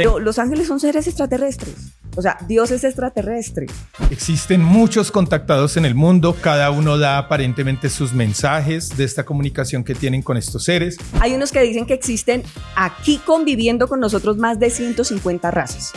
[0.00, 1.74] Pero los ángeles son seres extraterrestres.
[2.14, 3.66] O sea, Dios es extraterrestre.
[4.12, 9.82] Existen muchos contactados en el mundo, cada uno da aparentemente sus mensajes de esta comunicación
[9.82, 10.98] que tienen con estos seres.
[11.18, 12.44] Hay unos que dicen que existen
[12.76, 15.90] aquí conviviendo con nosotros más de 150 razas.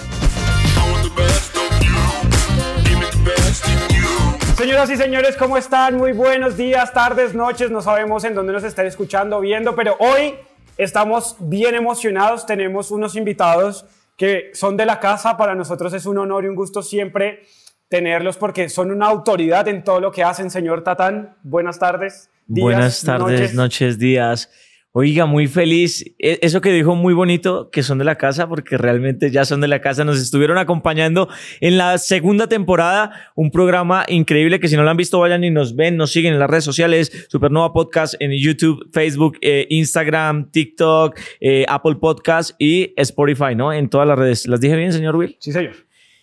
[4.58, 5.98] Señoras y señores, ¿cómo están?
[5.98, 7.70] Muy buenos días, tardes, noches.
[7.70, 10.34] No sabemos en dónde nos están escuchando, viendo, pero hoy
[10.82, 13.86] Estamos bien emocionados, tenemos unos invitados
[14.18, 17.44] que son de la casa, para nosotros es un honor y un gusto siempre
[17.88, 20.50] tenerlos porque son una autoridad en todo lo que hacen.
[20.50, 22.32] Señor Tatán, buenas tardes.
[22.48, 24.50] buenas tardes, noches días.
[24.94, 26.04] Oiga, muy feliz.
[26.20, 29.62] E, eso que dijo muy bonito, que son de la casa, porque realmente ya son
[29.62, 30.04] de la casa.
[30.04, 31.30] Nos estuvieron acompañando
[31.62, 35.50] en la segunda temporada, un programa increíble que si no lo han visto, vayan y
[35.50, 40.52] nos ven, nos siguen en las redes sociales, Supernova Podcast en YouTube, Facebook, eh, Instagram,
[40.52, 43.72] TikTok, eh, Apple Podcast y Spotify, ¿no?
[43.72, 44.46] En todas las redes.
[44.46, 45.38] ¿Las dije bien, señor Will?
[45.40, 45.76] Sí, señor.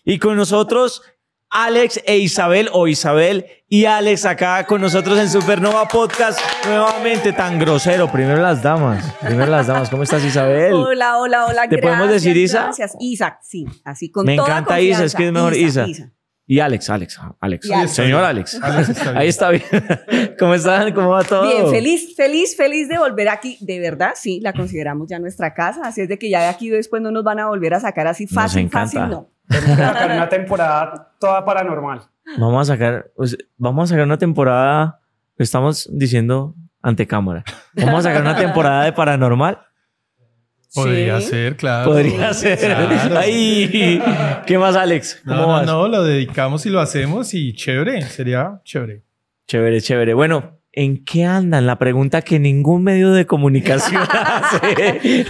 [0.04, 1.02] Y con nosotros
[1.50, 7.58] Alex e Isabel o Isabel y Alex acá con nosotros en Supernova Podcast nuevamente tan
[7.58, 8.10] grosero.
[8.12, 9.88] Primero las damas, primero las damas.
[9.88, 10.74] ¿Cómo estás Isabel?
[10.74, 11.68] Hola, hola, hola.
[11.68, 12.64] ¿Te podemos decir Isa?
[12.64, 15.86] Gracias, Isa, sí, así con Me encanta Isa, es que es mejor Isa.
[16.50, 17.68] Y Alex, Alex, Alex.
[17.92, 18.58] Señor Alex.
[19.14, 19.64] Ahí está bien.
[20.38, 20.94] ¿Cómo están?
[20.94, 21.42] ¿Cómo va todo?
[21.42, 23.58] Bien, feliz, feliz, feliz de volver aquí.
[23.60, 25.82] De verdad, sí, la consideramos ya nuestra casa.
[25.84, 28.06] Así es de que ya de aquí después no nos van a volver a sacar
[28.06, 29.30] así fácil, fácil, no.
[29.48, 32.02] Vamos a sacar una temporada toda paranormal.
[32.36, 35.00] Vamos a sacar, pues, vamos a sacar una temporada,
[35.38, 37.44] estamos diciendo ante cámara.
[37.74, 39.58] Vamos a sacar una temporada de paranormal.
[40.74, 41.90] Podría ser, claro.
[41.90, 42.76] Podría ser.
[43.16, 44.00] Ay,
[44.46, 45.22] ¿qué más, Alex?
[45.26, 49.02] ¿Cómo no, no, lo dedicamos y lo hacemos y chévere, sería chévere.
[49.46, 50.12] Chévere, chévere.
[50.12, 51.66] Bueno, ¿en qué andan?
[51.66, 55.26] La pregunta que ningún medio de comunicación hace.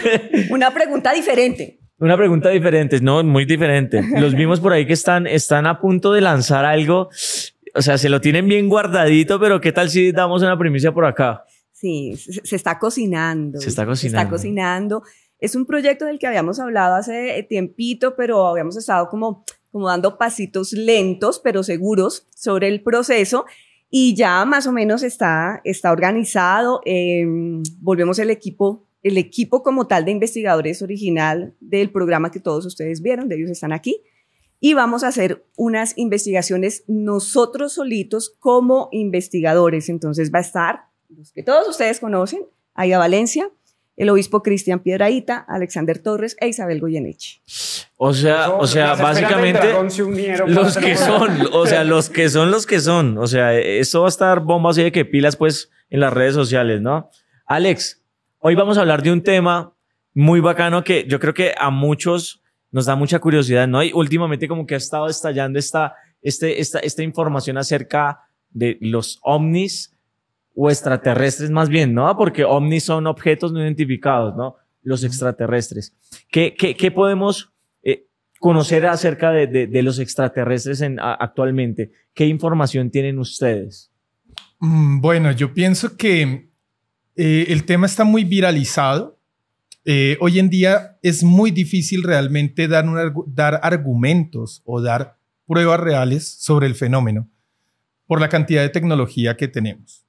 [0.50, 1.78] Una pregunta diferente.
[2.00, 4.02] Una pregunta diferente, no, muy diferente.
[4.20, 7.08] Los vimos por ahí que están, están a punto de lanzar algo.
[7.74, 11.04] O sea, se lo tienen bien guardadito, pero ¿qué tal si damos una primicia por
[11.04, 11.44] acá?
[11.72, 13.60] Sí, se está cocinando.
[13.60, 13.97] Se está cocinando.
[13.97, 15.03] Se está cocinando.
[15.38, 20.19] Es un proyecto del que habíamos hablado hace tiempito, pero habíamos estado como, como dando
[20.19, 23.44] pasitos lentos, pero seguros sobre el proceso.
[23.91, 26.80] Y ya más o menos está, está organizado.
[26.84, 32.66] Em, volvemos el equipo, el equipo como tal de investigadores original del programa que todos
[32.66, 34.03] ustedes vieron, de ellos están aquí.
[34.60, 39.88] Y vamos a hacer unas investigaciones nosotros solitos como investigadores.
[39.88, 42.44] Entonces va a estar los que todos ustedes conocen,
[42.75, 43.50] Aya Valencia,
[43.97, 47.42] el obispo Cristian Piedraíta, Alexander Torres e Isabel Goyeneche.
[47.97, 49.72] O sea, o sea, básicamente
[50.47, 53.19] los que son, o sea, los que son los que son.
[53.19, 56.34] O sea, esto va a estar bomba así de que pilas pues en las redes
[56.34, 57.10] sociales, ¿no?
[57.44, 58.00] Alex,
[58.38, 59.75] hoy vamos a hablar de un tema
[60.15, 63.82] muy bacano que yo creo que a muchos nos da mucha curiosidad, ¿no?
[63.82, 69.19] Y últimamente como que ha estado estallando esta, este, esta, esta información acerca de los
[69.22, 69.94] ovnis,
[70.60, 72.16] o extraterrestres más bien, ¿no?
[72.16, 74.56] Porque ovnis son objetos no identificados, ¿no?
[74.82, 75.94] Los extraterrestres.
[76.32, 77.53] ¿Qué, qué, qué podemos
[77.84, 78.06] eh,
[78.41, 81.93] conocer acerca de, de, los extraterrestres en, actualmente?
[82.12, 83.93] ¿Qué información tienen ustedes?
[84.59, 86.47] Mm, bueno, yo pienso que
[87.18, 89.18] eh, el tema está muy viralizado.
[89.84, 92.86] Eh, hoy en día es muy difícil realmente dar,
[93.26, 97.28] dar argumentos o dar pruebas reales sobre el fenómeno
[98.06, 100.06] por la cantidad de tecnología que tenemos.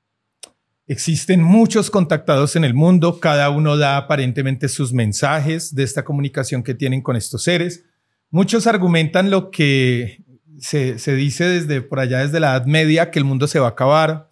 [0.85, 6.61] Existen muchos contactados en el mundo, cada uno da aparentemente sus mensajes de esta comunicación
[6.61, 7.85] que tienen con estos seres.
[8.29, 10.23] Muchos argumentan lo que
[10.59, 13.71] se, dice desde por allá, desde la Edad Media, que el mundo se va a
[13.71, 14.27] acabar,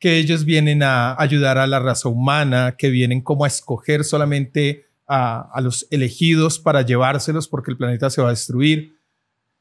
[0.00, 4.86] que ellos vienen a ayudar a la raza humana, que vienen como a escoger solamente
[5.06, 8.96] a, los elegidos para llevárselos porque el planeta se va a destruir.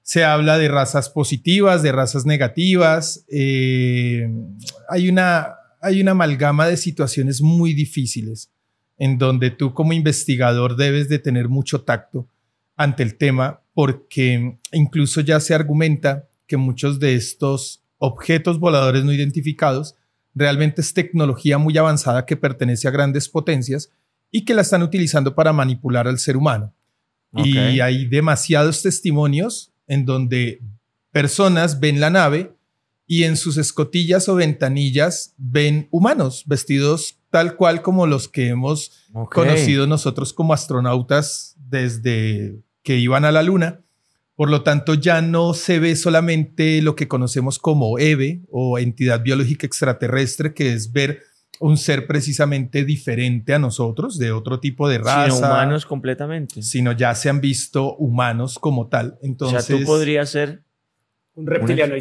[0.01, 3.25] Se habla de razas positivas, de razas negativas.
[3.29, 4.27] Eh,
[4.89, 8.51] hay una hay una amalgama de situaciones muy difíciles
[8.97, 12.27] en donde tú como investigador debes de tener mucho tacto
[12.75, 19.13] ante el tema porque incluso ya se argumenta que muchos de estos objetos voladores no
[19.13, 19.95] identificados
[20.35, 23.91] realmente es tecnología muy avanzada que pertenece a grandes potencias
[24.31, 26.73] y que la están utilizando para manipular al ser humano.
[27.33, 30.61] Y hay demasiados testimonios en donde
[31.11, 32.55] personas ven la nave
[33.05, 38.91] y en sus escotillas o ventanillas ven humanos vestidos tal cual como los que hemos
[39.31, 43.81] conocido nosotros como astronautas desde que iban a la luna.
[44.39, 49.21] Por lo tanto, ya no se ve solamente lo que conocemos como EVE o entidad
[49.21, 51.23] biológica extraterrestre, que es ver
[51.59, 55.35] un ser precisamente diferente a nosotros, de otro tipo de raza.
[55.35, 56.61] Sino humanos completamente.
[56.61, 59.19] Sino ya se han visto humanos como tal.
[59.23, 60.63] Entonces, o sea, tú podrías ser
[61.33, 61.95] un reptiliano.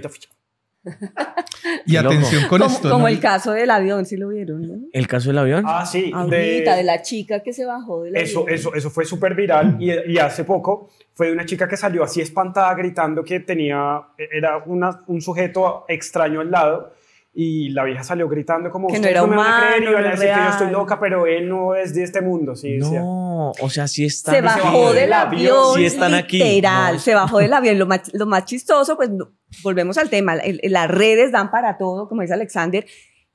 [1.87, 2.91] Y atención con esto.
[2.91, 4.89] Como el caso del avión, si lo vieron.
[4.93, 5.65] ¿El caso del avión?
[5.67, 6.11] Ah, sí.
[6.15, 8.55] Ahorita, de, la chica que se bajó del eso, avión.
[8.55, 12.05] Eso, eso fue súper viral y, y, hace poco fue de una chica que salió
[12.05, 16.93] así espantada gritando que tenía, era una, un sujeto extraño al lado
[17.33, 20.51] y la vieja salió gritando como que no era humano, y a decir que yo
[20.51, 22.79] estoy loca, pero él no es de este mundo, sí.
[22.79, 26.39] No, o sea, sí están Se bajó del avión, sí están aquí.
[26.39, 27.79] literal, se bajó del avión.
[27.79, 29.11] Lo más, lo más chistoso, pues
[29.63, 32.85] volvemos al tema, las redes dan para todo, como dice Alexander,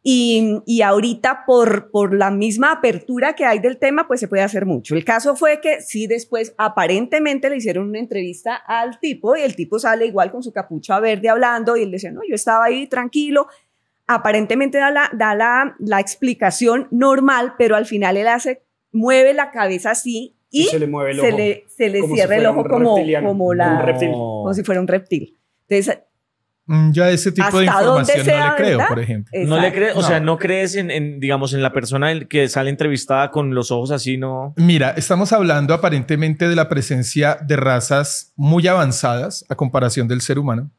[0.06, 4.44] y, y, ahorita por, por la misma apertura que hay del tema, pues se puede
[4.44, 4.96] hacer mucho.
[4.96, 9.56] El caso fue que sí después aparentemente le hicieron una entrevista al tipo y el
[9.56, 12.86] tipo sale igual con su capucha verde hablando y él decía, no, yo estaba ahí
[12.88, 13.48] tranquilo,
[14.08, 19.52] aparentemente da la, da la, la explicación normal, pero al final él hace, mueve la
[19.52, 22.64] cabeza así y, se le, mueve el ojo, se le, se le cierra el ojo
[22.64, 25.40] como, como, la, como si fuera un reptil.
[25.68, 26.04] Entonces,
[26.68, 29.40] mm, yo a ese tipo de información no le creo, por ejemplo.
[29.46, 32.70] No le crees, o sea, no crees en, en, digamos, en la persona que sale
[32.70, 34.54] entrevistada con los ojos así, ¿no?
[34.58, 40.38] Mira, estamos hablando aparentemente de la presencia de razas muy avanzadas a comparación del ser
[40.38, 40.70] humano.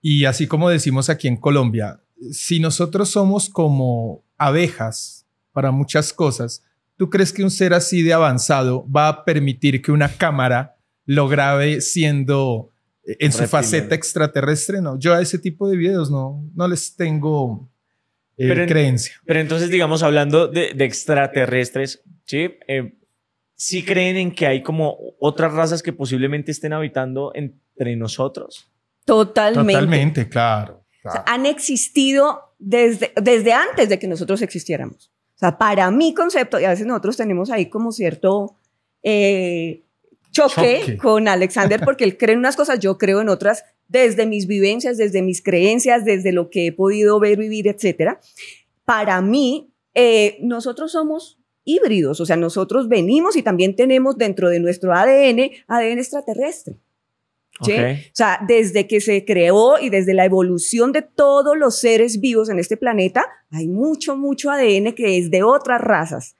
[0.00, 6.64] Y así como decimos aquí en Colombia, si nosotros somos como abejas para muchas cosas,
[6.96, 11.28] ¿tú crees que un ser así de avanzado va a permitir que una cámara lo
[11.28, 12.70] grabe siendo
[13.04, 14.80] eh, en su faceta extraterrestre?
[14.80, 17.68] No, yo a ese tipo de videos no, no les tengo
[18.36, 19.14] eh, creencia.
[19.26, 22.50] Pero entonces, digamos, hablando de, extraterrestres, ¿sí?
[22.66, 22.98] Eh,
[23.54, 28.68] ¿sí creen en que hay como otras razas que posiblemente estén habitando entre nosotros?
[29.04, 29.72] Totalmente.
[29.72, 30.81] Totalmente, claro.
[31.26, 35.10] Han existido desde, desde antes de que nosotros existiéramos.
[35.34, 38.56] O sea, para mi concepto, y a veces nosotros tenemos ahí como cierto
[39.02, 39.82] eh,
[40.30, 44.46] choque, con Alexander, porque él cree en unas cosas, yo creo en otras, desde mis
[44.46, 48.18] vivencias, desde mis creencias, desde lo que he podido ver, vivir, etc.
[48.84, 54.58] Para mí, eh, nosotros somos híbridos, o sea, nosotros venimos y también tenemos dentro de
[54.58, 56.76] nuestro ADN ADN extraterrestre.
[57.70, 62.48] O sea, desde que se creó y desde la evolución de todos los seres vivos
[62.48, 66.36] en este planeta, hay mucho, mucho ADN que es de otras razas.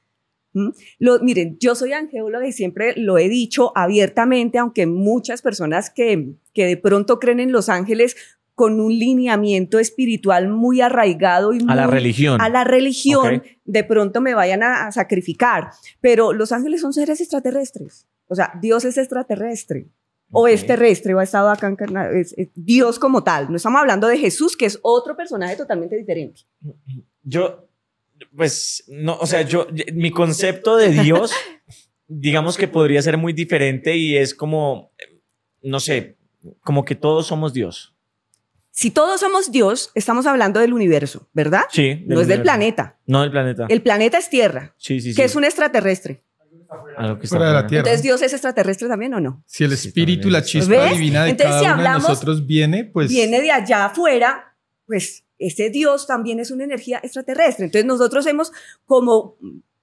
[0.54, 0.70] ¿Mm?
[0.98, 6.34] Lo, miren, yo soy angeóloga y siempre lo he dicho abiertamente, aunque muchas personas que,
[6.52, 8.16] que de pronto creen en los ángeles
[8.54, 12.40] con un lineamiento espiritual muy arraigado y a la religión.
[12.40, 15.70] A la religión, de pronto me vayan a, a sacrificar.
[16.00, 18.06] Pero los ángeles son seres extraterrestres.
[18.28, 19.88] O sea, Dios es extraterrestre
[20.32, 23.50] o es terrestre o ha estado acá encarnado, es, Dios como tal.
[23.50, 26.40] No estamos hablando de Jesús, que es otro personaje totalmente diferente.
[27.22, 27.68] Yo,
[28.34, 31.32] pues, no, o sea, yo, mi concepto de Dios,
[32.08, 34.90] digamos que podría ser muy diferente y es como,
[35.62, 36.16] no sé,
[36.62, 37.94] como que todos somos Dios.
[38.70, 41.64] Si todos somos Dios, estamos hablando del universo, ¿verdad?
[41.70, 42.04] Sí.
[42.06, 42.98] No es del planeta.
[43.06, 43.66] No del planeta.
[43.68, 44.74] El planeta es Tierra.
[44.78, 45.16] Sí, sí, sí.
[45.16, 46.22] Que es un extraterrestre.
[47.24, 47.80] Fuera de la Tierra.
[47.80, 49.42] Entonces, ¿Dios es extraterrestre también o no?
[49.46, 53.08] Si el espíritu, la chispa divina de cada uno de nosotros viene, pues...
[53.08, 54.54] Viene de allá afuera,
[54.86, 57.66] pues ese Dios también es una energía extraterrestre.
[57.66, 58.52] Entonces, nosotros hemos
[58.86, 59.36] como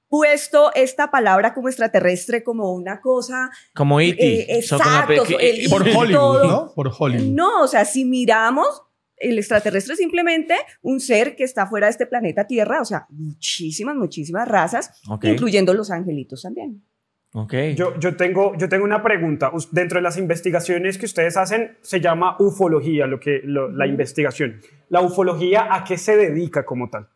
[0.08, 3.52] puesto esta palabra como extraterrestre como una cosa...
[3.74, 4.18] Como E.T.
[4.22, 5.24] Eh, exacto.
[5.70, 6.74] por Hollywood, ¿no?
[6.74, 7.32] Por Hollywood.
[7.32, 8.84] No, o sea, si miramos
[9.20, 13.06] el extraterrestre es simplemente un ser que está fuera de este planeta Tierra, o sea,
[13.10, 16.84] muchísimas, muchísimas razas, incluyendo los angelitos también.
[17.32, 17.76] Okay.
[17.76, 19.52] Yo, yo, tengo, yo tengo una pregunta.
[19.72, 24.62] Dentro de las investigaciones que ustedes hacen, se llama ufología, lo que, la investigación.
[24.90, 27.08] ¿La ufología a qué se dedica como tal?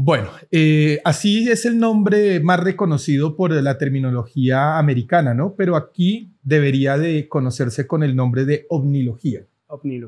[0.00, 5.56] Bueno, eh, así es el nombre más reconocido por la terminología americana, ¿no?
[5.56, 9.40] Pero aquí debería de conocerse con el nombre de ovnilogía.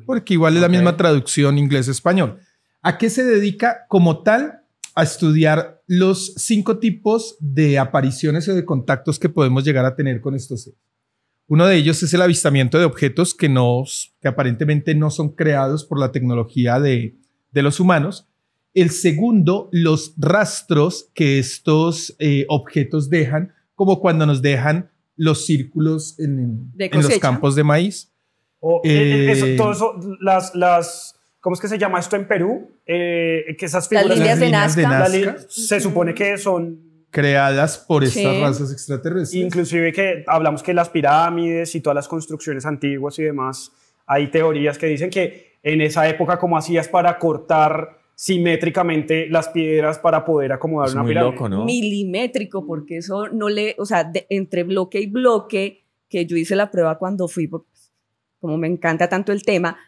[0.07, 2.39] Porque igual es la misma traducción inglés-español.
[2.83, 4.63] ¿A qué se dedica como tal?
[4.95, 10.21] A estudiar los cinco tipos de apariciones o de contactos que podemos llegar a tener
[10.21, 10.81] con estos seres.
[11.47, 13.53] Uno de ellos es el avistamiento de objetos que,
[14.21, 17.17] que aparentemente no son creados por la tecnología de,
[17.53, 18.29] los humanos.
[18.73, 26.19] El segundo, los rastros que estos eh, objetos dejan, como cuando nos dejan los círculos
[26.21, 28.10] en, en los campos de maíz.
[28.61, 32.29] O, eh, eh, eso, todo eso, las, las, ¿cómo es que se llama esto en
[32.29, 32.71] Perú?
[32.87, 34.09] Eh, que esas figuras...
[34.09, 35.37] Las líneas de Nazca.
[35.49, 36.89] se supone que son...
[37.11, 39.35] Creadas por estas razas extraterrestres.
[39.35, 43.73] Inclusive que hablamos que las pirámides y todas las construcciones antiguas y demás,
[44.07, 49.99] hay teorías que dicen que en esa época como hacías para cortar simétricamente las piedras
[49.99, 51.65] para poder acomodar una pirámide.
[51.65, 56.71] Milimétrico, porque eso no le, o sea, entre bloque y bloque, que yo hice la
[56.71, 57.49] prueba cuando fui,
[58.41, 59.79] como me encanta tanto el tema,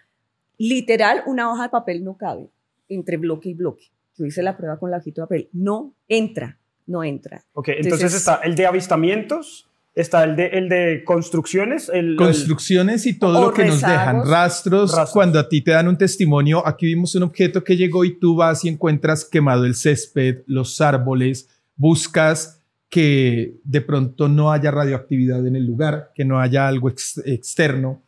[0.58, 2.50] literal, una hoja de papel no cabe
[2.88, 3.86] entre bloque y bloque.
[4.16, 7.44] Yo hice la prueba con la hojita de papel, no entra, no entra.
[7.54, 11.90] Ok, entonces está el de avistamientos, Está el de, el de construcciones.
[11.92, 14.26] El, construcciones y todo lo que nos dejan.
[14.26, 16.66] Rastros, cuando a ti te dan un testimonio.
[16.66, 20.80] Aquí vimos un objeto que llegó y tú vas y encuentras quemado el césped, los
[20.80, 26.88] árboles, buscas que de pronto no haya radioactividad en el lugar, que no haya algo
[26.88, 28.02] externo.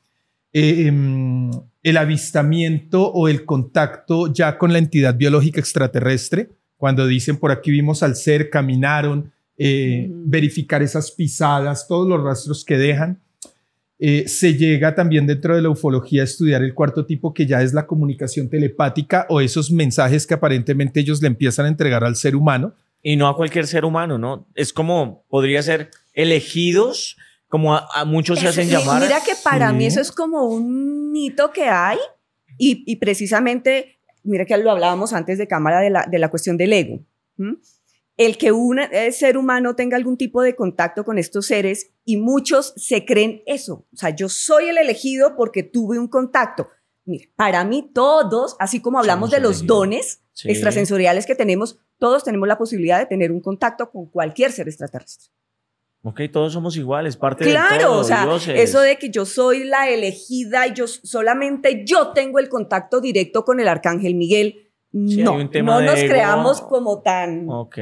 [0.56, 1.50] Eh, em,
[1.82, 7.72] el avistamiento o el contacto ya con la entidad biológica extraterrestre, cuando dicen por aquí
[7.72, 13.20] vimos al ser, caminaron, eh, verificar esas pisadas, todos los rastros que dejan.
[13.98, 17.60] Eh, se llega también dentro de la ufología a estudiar el cuarto tipo, que ya
[17.60, 22.14] es la comunicación telepática o esos mensajes que aparentemente ellos le empiezan a entregar al
[22.14, 22.74] ser humano.
[23.02, 24.46] Y no a cualquier ser humano, ¿no?
[24.54, 27.16] Es como, podría ser elegidos,
[27.54, 29.00] como a, muchos se hacen llamar.
[29.00, 31.98] Mira que para mí eso es como un mito que hay
[32.58, 36.72] y, precisamente, mira que lo hablábamos antes de cámara de la, de la cuestión del
[36.72, 36.98] ego
[38.16, 38.80] el que un
[39.12, 43.86] ser humano tenga algún tipo de contacto con estos seres y muchos se creen eso.
[43.92, 46.68] O sea, yo soy el elegido porque tuve un contacto.
[47.04, 52.48] Mira, para mí todos, así como hablamos de los dones extrasensoriales que tenemos, todos tenemos
[52.48, 55.30] la posibilidad de tener un contacto con cualquier ser extraterrestre.
[56.06, 57.98] Ok, todos somos iguales, parte claro, de todo.
[58.00, 58.04] o
[58.38, 63.00] sea, eso de que yo soy la elegida y yo solamente yo tengo el contacto
[63.00, 67.48] directo con el arcángel Miguel, no, no nos creamos como tan...
[67.48, 67.78] Ok.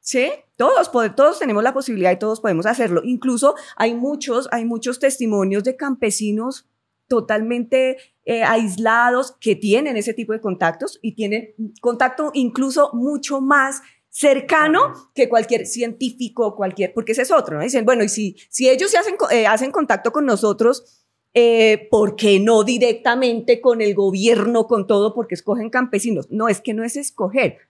[0.00, 3.02] Sí, todos, todos tenemos la posibilidad y todos podemos hacerlo.
[3.04, 6.66] Incluso hay muchos, hay muchos testimonios de campesinos
[7.08, 13.82] totalmente eh, aislados que tienen ese tipo de contactos y tienen contacto incluso mucho más
[14.20, 17.62] cercano que cualquier científico, cualquier, porque ese es otro, ¿no?
[17.62, 22.16] Dicen, bueno, y si, si ellos se hacen, eh, hacen contacto con nosotros, eh, ¿por
[22.16, 26.26] qué no directamente con el gobierno, con todo, porque escogen campesinos?
[26.30, 27.60] No, es que no es escoger,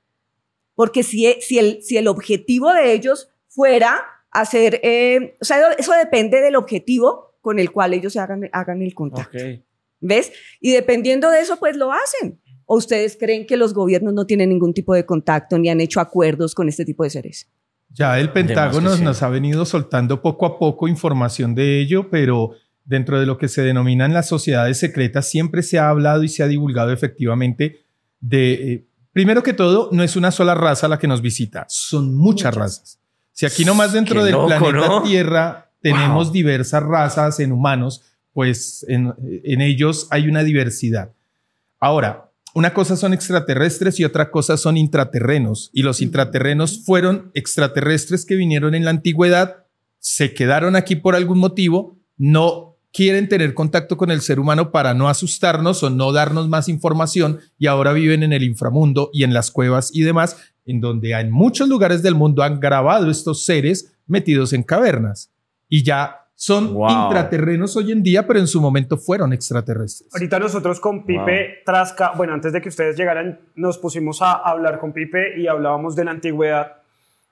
[0.74, 5.92] porque si, si, el, si el objetivo de ellos fuera hacer, eh, o sea, eso
[5.92, 9.38] depende del objetivo con el cual ellos hagan, hagan el contacto.
[10.00, 10.32] ¿Ves?
[10.60, 12.40] Y dependiendo de eso, pues lo hacen.
[12.72, 15.98] ¿O ustedes creen que los gobiernos no tienen ningún tipo de contacto ni han hecho
[15.98, 17.48] acuerdos con este tipo de seres?
[17.88, 22.52] Ya el Pentágono nos ha venido soltando poco a poco información de ello, pero
[22.84, 26.44] dentro de lo que se denominan las sociedades secretas, siempre se ha hablado y se
[26.44, 27.86] ha divulgado efectivamente
[28.20, 32.14] de, eh, primero que todo, no es una sola raza la que nos visita, son
[32.14, 33.00] muchas, razas.
[33.32, 39.12] Si aquí nomás dentro del planeta Tierra tenemos diversas razas en humanos, pues en,
[39.42, 41.10] en ellos hay una diversidad.
[41.80, 45.70] Ahora, una cosa son extraterrestres y otra cosa son intraterrenos.
[45.72, 49.66] Y los intraterrenos fueron extraterrestres que vinieron en la antigüedad,
[49.98, 54.94] se quedaron aquí por algún motivo, no quieren tener contacto con el ser humano para
[54.94, 59.32] no asustarnos o no darnos más información y ahora viven en el inframundo y en
[59.32, 63.92] las cuevas y demás, en donde en muchos lugares del mundo han grabado estos seres
[64.06, 65.30] metidos en cavernas
[65.68, 70.08] y ya son intraterrenos hoy en día, pero en su momento fueron extraterrestres.
[70.14, 74.78] Ahorita nosotros con Pipe Trasca, bueno, antes de que ustedes llegaran, nos pusimos a hablar
[74.78, 76.78] con Pipe y hablábamos de la antigüedad,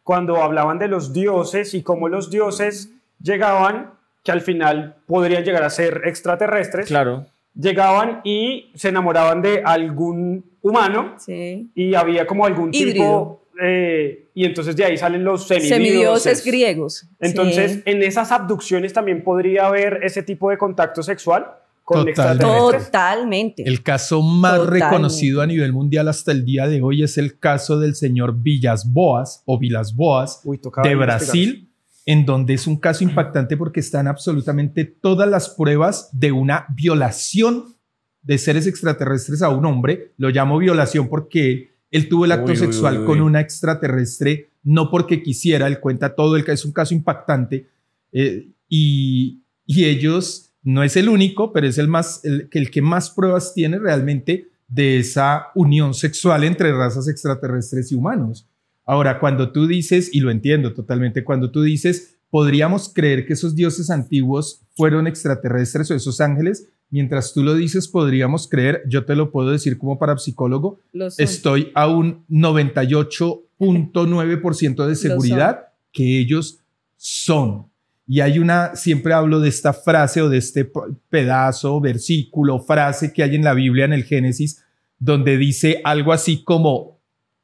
[0.03, 2.91] cuando hablaban de los dioses y cómo los dioses
[3.23, 6.87] llegaban que al final podrían llegar a ser extraterrestres.
[6.87, 7.25] Claro.
[7.55, 14.77] Llegaban y se enamoraban de algún humano y había como algún tipo eh, y entonces
[14.77, 17.09] de ahí salen los semidioses, semidioses griegos.
[17.19, 21.47] Entonces, en esas abducciones también podría haber ese tipo de contacto sexual
[21.83, 22.87] con extraterrestres.
[22.87, 23.63] Totalmente.
[23.67, 27.79] El caso más reconocido a nivel mundial hasta el día de hoy es el caso
[27.79, 30.43] del señor Villas Boas o Vilas Boas
[30.83, 31.69] de Brasil
[32.09, 37.77] en donde es un caso impactante porque están absolutamente todas las pruebas de una violación
[38.23, 40.15] de seres extraterrestres a un hombre.
[40.17, 45.67] Lo llamo violación porque él tuvo el acto sexual con una extraterrestre, no porque quisiera,
[45.67, 47.69] él cuenta todo, el, es un caso impactante.
[48.13, 53.11] Eh, y, ellos, no es el único, pero es el, más, el, el que más
[53.11, 58.47] pruebas tiene realmente de esa unión sexual entre razas extraterrestres y humanos.
[58.85, 63.55] Ahora, cuando tú dices, y lo entiendo totalmente, cuando tú dices, podríamos creer que esos
[63.55, 69.15] dioses antiguos fueron extraterrestres o esos ángeles, mientras tú lo dices, podríamos creer, yo te
[69.15, 70.81] lo puedo decir como parapsicólogo,
[71.19, 76.61] estoy a un 98.9% de seguridad que ellos
[76.97, 77.67] son.
[78.07, 80.71] Y hay una, siempre hablo de esta frase o de este
[81.11, 84.65] pedazo, versículo, frase que hay en la Biblia, en el Génesis,
[84.99, 87.03] donde dice algo así como,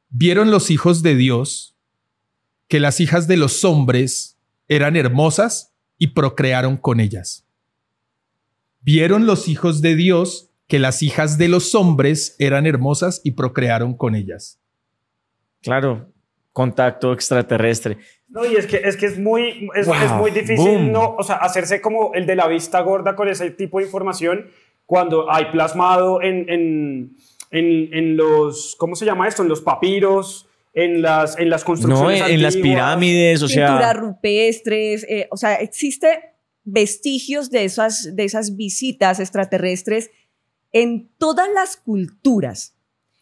[0.09, 1.77] vieron los hijos de Dios
[2.67, 4.35] que las hijas de los hombres
[4.69, 7.44] eran hermosas y procrearon con ellas.
[8.85, 13.97] Vieron los hijos de Dios que las hijas de los hombres eran hermosas y procrearon
[13.97, 14.61] con ellas.
[15.63, 16.13] Claro,
[16.53, 17.97] contacto extraterrestre.
[18.29, 19.89] No, y es que es, que es, muy, es,
[20.19, 23.79] muy difícil no, o sea, hacerse como el de la vista gorda con ese tipo
[23.79, 24.51] de información
[24.85, 27.17] cuando hay plasmado en, en,
[27.51, 29.43] en, los, ¿cómo se llama esto?
[29.43, 32.21] En los papiros, en las, en las construcciones.
[32.21, 33.69] No, en, las pirámides, o sea.
[33.69, 36.34] Pinturas rupestres, eh, o sea, existe
[36.65, 40.11] vestigios de esas, de esas visitas extraterrestres
[40.73, 42.75] en todas las culturas.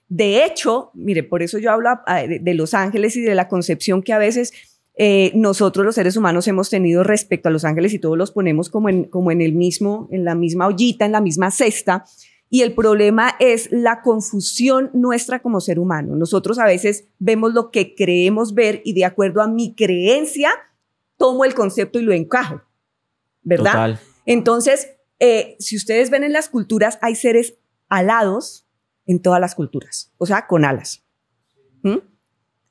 [0.09, 4.03] De hecho, mire, por eso yo hablo ah, de, Los Ángeles y de la concepción
[4.03, 4.53] que a veces
[4.95, 8.69] eh, nosotros los seres humanos hemos tenido respecto a Los Ángeles y todos los ponemos
[8.69, 12.05] como en, como en el mismo, en la misma ollita, en la misma cesta.
[12.51, 16.15] Y el problema es la confusión nuestra como ser humano.
[16.15, 20.51] Nosotros a veces vemos lo que creemos ver y de acuerdo a mi creencia
[21.17, 22.61] tomo el concepto y lo encajo.
[23.43, 23.99] ¿Verdad?
[24.27, 27.55] Entonces, eh, si ustedes ven en las culturas, hay seres
[27.89, 28.67] alados
[29.07, 31.05] en todas las culturas, o sea, con alas.
[31.83, 31.99] ¿Mm?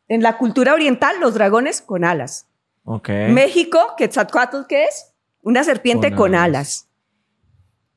[0.07, 2.47] En la cultura oriental, los dragones con alas.
[2.83, 3.31] Okay.
[3.31, 5.13] México, Quetzalcoatl, ¿qué es?
[5.41, 6.89] Una serpiente con, alas.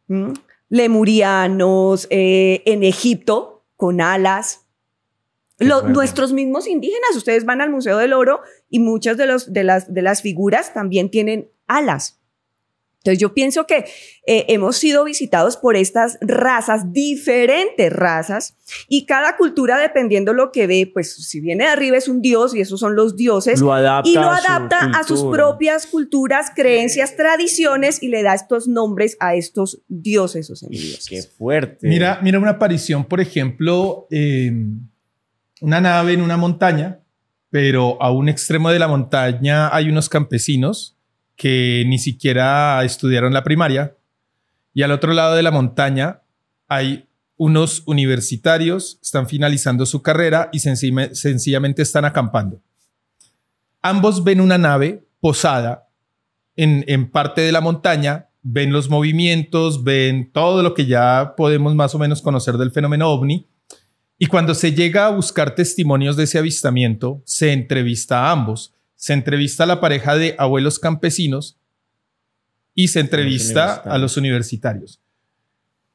[0.07, 0.33] ¿Mm?
[0.69, 4.67] Lemurianos, eh, en Egipto, con alas.
[5.59, 9.93] nuestros mismos indígenas, ustedes van al Museo del Oro y muchas de, los, de, las,
[9.93, 12.21] de las figuras también tienen alas.
[13.05, 13.85] Entonces yo pienso que
[14.27, 18.57] eh, hemos sido visitados por estas razas, diferentes razas,
[18.89, 22.55] y cada cultura, dependiendo lo que ve, pues si viene de arriba es un dios
[22.55, 27.15] y esos son los dioses, lo adapta y lo adapta a, sus propias culturas, creencias,
[27.15, 31.07] tradiciones y le da estos nombres a estos dioses o semidioses.
[31.07, 31.87] Qué fuerte.
[31.87, 34.09] Mira, mira una aparición, por ejemplo,
[35.61, 37.01] una nave en una montaña,
[37.51, 40.94] pero a un extremo de la montaña hay unos campesinos
[41.37, 43.97] que ni siquiera estudiaron la primaria.
[44.73, 46.23] Y al otro lado de la montaña
[46.69, 52.61] hay unos universitarios, están finalizando su carrera y sencillamente están acampando.
[53.83, 55.89] Ambos ven una nave posada
[56.57, 61.75] en, en parte de la montaña, ven los movimientos, ven todo lo que ya podemos
[61.75, 63.49] más o menos conocer del fenómeno ovni.
[64.17, 69.13] Y cuando se llega a buscar testimonios de ese avistamiento, se entrevista a ambos se
[69.13, 71.59] entrevista a la pareja de abuelos campesinos
[72.75, 75.01] y se entrevista a los universitarios.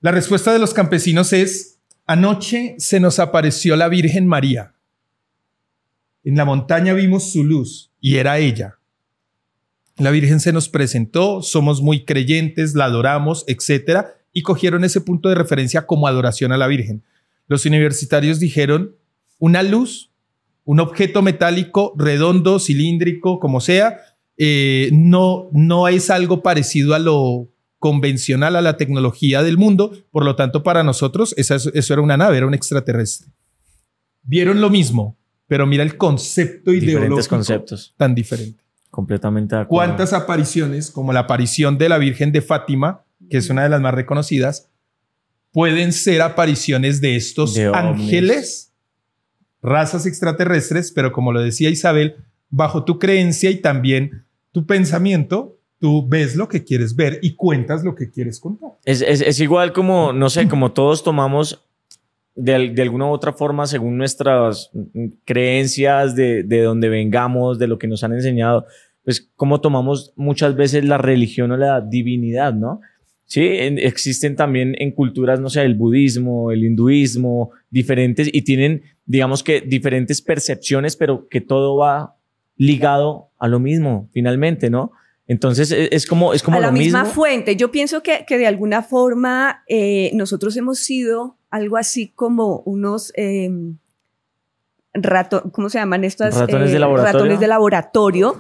[0.02, 4.74] La respuesta de los campesinos es, anoche se nos apareció la Virgen María.
[6.24, 8.80] En la montaña vimos su luz y era ella.
[9.98, 14.06] La Virgen se nos presentó, somos muy creyentes, la adoramos, etc.
[14.32, 17.04] Y cogieron ese punto de referencia como adoración a la Virgen.
[17.48, 18.96] Los universitarios dijeron,
[19.38, 20.12] una luz
[20.70, 24.02] un objeto metálico redondo, cilíndrico, como sea,
[24.38, 29.92] eh, no, no es algo parecido a lo convencional, a la tecnología del mundo.
[30.12, 33.32] Por lo tanto, para nosotros eso, era una nave, era un extraterrestre.
[34.22, 37.96] Vieron lo mismo, pero mira el concepto Diferentes conceptos.
[37.98, 38.64] tan diferente.
[38.92, 43.64] Completamente de ¿Cuántas apariciones, como la aparición de la Virgen de Fátima, que es una
[43.64, 44.70] de las más reconocidas,
[45.52, 48.69] pueden ser apariciones de estos ángeles?
[49.62, 52.16] Razas extraterrestres, pero como lo decía Isabel,
[52.50, 57.84] bajo tu creencia y también tu pensamiento, tú ves lo que quieres ver y cuentas
[57.84, 58.72] lo que quieres contar.
[58.86, 61.66] Es, igual como, no sé, como todos tomamos
[62.36, 64.72] de, de, alguna u otra forma, según nuestras
[65.26, 68.66] creencias, de, de donde vengamos, de lo que nos han enseñado,
[69.04, 72.82] pues como tomamos muchas veces la religión o la divinidad, ¿no?
[73.30, 79.44] Sí, existen también en culturas, no sé, el budismo, el hinduismo, diferentes y tienen, digamos
[79.44, 82.16] que diferentes percepciones, pero que todo va
[82.58, 84.94] ligado a lo mismo, finalmente, ¿no?
[85.28, 87.56] Entonces e, es como es como a la misma fuente.
[87.56, 93.14] Yo pienso que, que de alguna forma eh, nosotros hemos sido algo así como unos
[93.16, 93.52] eh,
[95.52, 96.36] ¿cómo se llaman estas?
[96.36, 97.14] Ratones, de eh, laboratorio.
[97.14, 98.36] ratones de laboratorio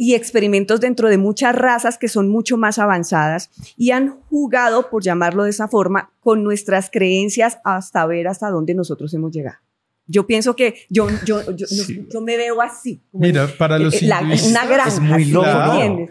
[0.00, 5.02] y experimentos dentro de muchas razas que son mucho más avanzadas y han jugado, por
[5.02, 9.58] llamarlo de esa forma, con nuestras creencias hasta ver hasta dónde nosotros hemos llegado.
[10.06, 13.02] Yo pienso que yo, yo, yo, me veo así.
[13.12, 16.08] Mira, para los hinduistas, una granja, es muy loco.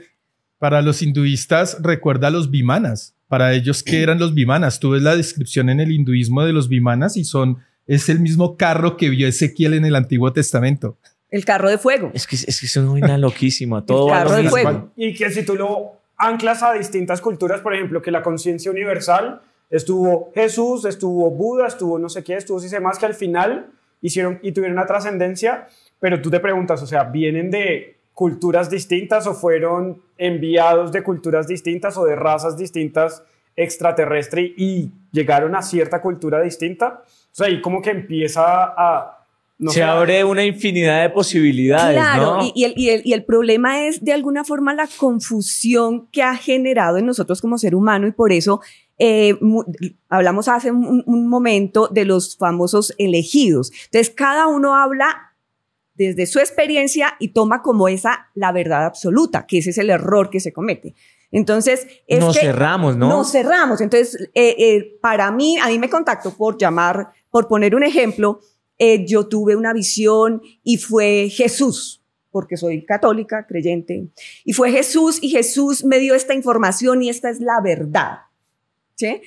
[0.59, 3.15] Para los hinduistas, recuerda a los vimanas.
[3.29, 4.79] Para ellos, ¿qué eran los vimanas?
[4.79, 8.57] Tú ves la descripción en el hinduismo de los vimanas y son, es el mismo
[8.57, 10.97] carro que vio Ezequiel en el Antiguo Testamento.
[11.29, 12.11] El carro de fuego.
[12.13, 13.85] Es que es, que es una loquísima.
[13.85, 14.91] Todo el carro de fuego.
[14.95, 19.41] Y que si tú lo anclas a distintas culturas, por ejemplo, que la conciencia universal
[19.69, 23.71] estuvo Jesús, estuvo Buda, estuvo no sé qué, estuvo si sé más que al final
[24.01, 25.67] hicieron y tuvieron una trascendencia,
[25.99, 31.47] pero tú te preguntas, o sea, ¿vienen de culturas distintas o fueron enviados de culturas
[31.47, 33.23] distintas o de razas distintas
[33.55, 37.03] extraterrestre y llegaron a cierta cultura distinta?
[37.03, 39.16] O sea, y como que empieza a...
[39.69, 41.97] se abre una infinidad de posibilidades.
[41.97, 46.21] Claro, y, el, y, el, y, el, problema es de alguna forma la confusión que
[46.21, 48.61] ha generado en nosotros como ser humano y por eso
[48.99, 49.37] eh,
[50.09, 53.71] hablamos hace un, momento de los famosos elegidos.
[53.85, 55.35] Entonces, cada uno habla
[55.93, 60.29] desde su experiencia y toma como esa la verdad absoluta, que ese es el error
[60.29, 60.95] que se comete.
[61.31, 63.09] Entonces, es nos cerramos, ¿no?
[63.09, 63.81] Nos cerramos.
[63.81, 68.39] Entonces, eh, eh, para mí, a mí me contactó por llamar, por poner un ejemplo,
[69.07, 74.09] yo tuve una visión y fue Jesús porque soy católica, creyente,
[74.45, 78.19] y fue Jesús y Jesús me dio esta información y esta es la verdad.
[78.97, 79.21] ¿sí?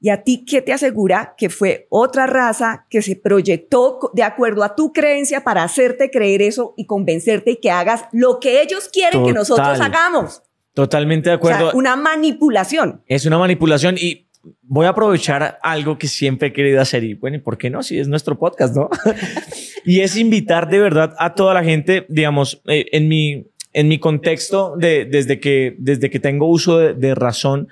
[0.00, 4.64] ¿Y a ti qué te asegura que fue otra raza que se proyectó de acuerdo
[4.64, 8.88] a tu creencia para hacerte creer eso y convencerte y que hagas lo que ellos
[8.92, 10.42] quieren que nosotros hagamos?
[10.74, 11.70] Totalmente de acuerdo.
[11.74, 13.02] una manipulación.
[13.06, 14.26] Es una manipulación y
[14.62, 17.82] voy a aprovechar algo que siempre he querido hacer y bueno, ¿por qué no?
[17.82, 18.90] Si es nuestro podcast, ¿no?
[19.84, 23.98] y es invitar de verdad a toda la gente, digamos, eh, en mi en mi
[23.98, 27.68] contexto, de, desde, que, desde que tengo uso de, razón,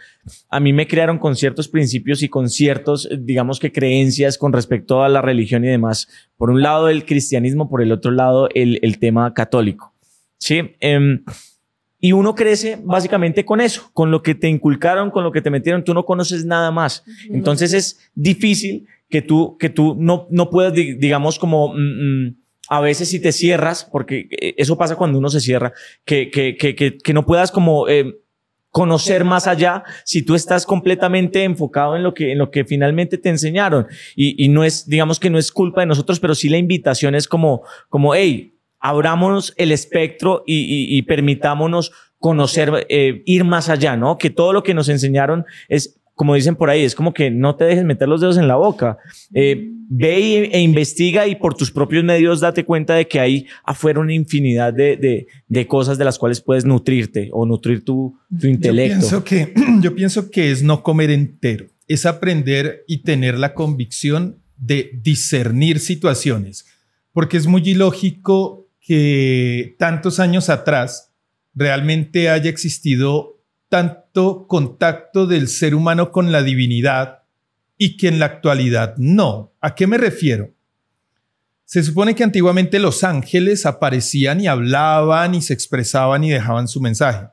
[0.48, 5.02] a mí me crearon con ciertos principios y con ciertos, digamos que creencias con respecto
[5.02, 6.08] a la religión y demás.
[6.38, 9.92] Por un lado el cristianismo, por el otro lado el, el tema católico.
[10.38, 10.72] Sí.
[10.80, 11.22] Em,
[12.00, 15.50] y uno crece básicamente con eso, con lo que te inculcaron, con lo que te
[15.50, 17.04] metieron, tú no conoces nada más.
[17.28, 21.74] Entonces es difícil que tú, que tú no, no puedas, digamos, como...
[21.74, 22.36] Mm, mm,
[22.72, 25.72] a veces si te cierras, porque eh, eso pasa cuando uno se cierra,
[26.04, 28.20] que, que, que, que, no puedas como eh,
[28.70, 33.18] conocer más allá si tú estás completamente enfocado en lo que, en lo que finalmente
[33.18, 33.88] te enseñaron.
[34.14, 37.16] Y, y no es, digamos que no es culpa de nosotros, pero sí la invitación
[37.16, 43.96] es como, como, hey, abrámonos el espectro y, y, permitámonos conocer, eh, ir más allá,
[43.96, 44.18] ¿no?
[44.18, 47.56] Que todo lo que nos enseñaron es como dicen por ahí, es como que no
[47.56, 48.98] te dejes meter los dedos en la boca.
[49.32, 54.00] Eh, ve e investiga y por tus propios medios date cuenta de que hay afuera
[54.00, 59.00] una infinidad de, de, cosas de las cuales puedes nutrirte o nutrir tu, tu intelecto.
[59.00, 63.54] Yo pienso, que, yo pienso que es no comer entero, es aprender y tener la
[63.54, 66.66] convicción de discernir situaciones,
[67.12, 71.12] porque es muy ilógico que tantos años atrás
[71.54, 77.22] realmente haya existido tanto contacto del ser humano con la divinidad
[77.78, 79.52] y que en la actualidad no.
[79.60, 80.50] ¿A qué me refiero?
[81.64, 86.80] Se supone que antiguamente los ángeles aparecían y hablaban y se expresaban y dejaban su
[86.80, 87.28] mensaje.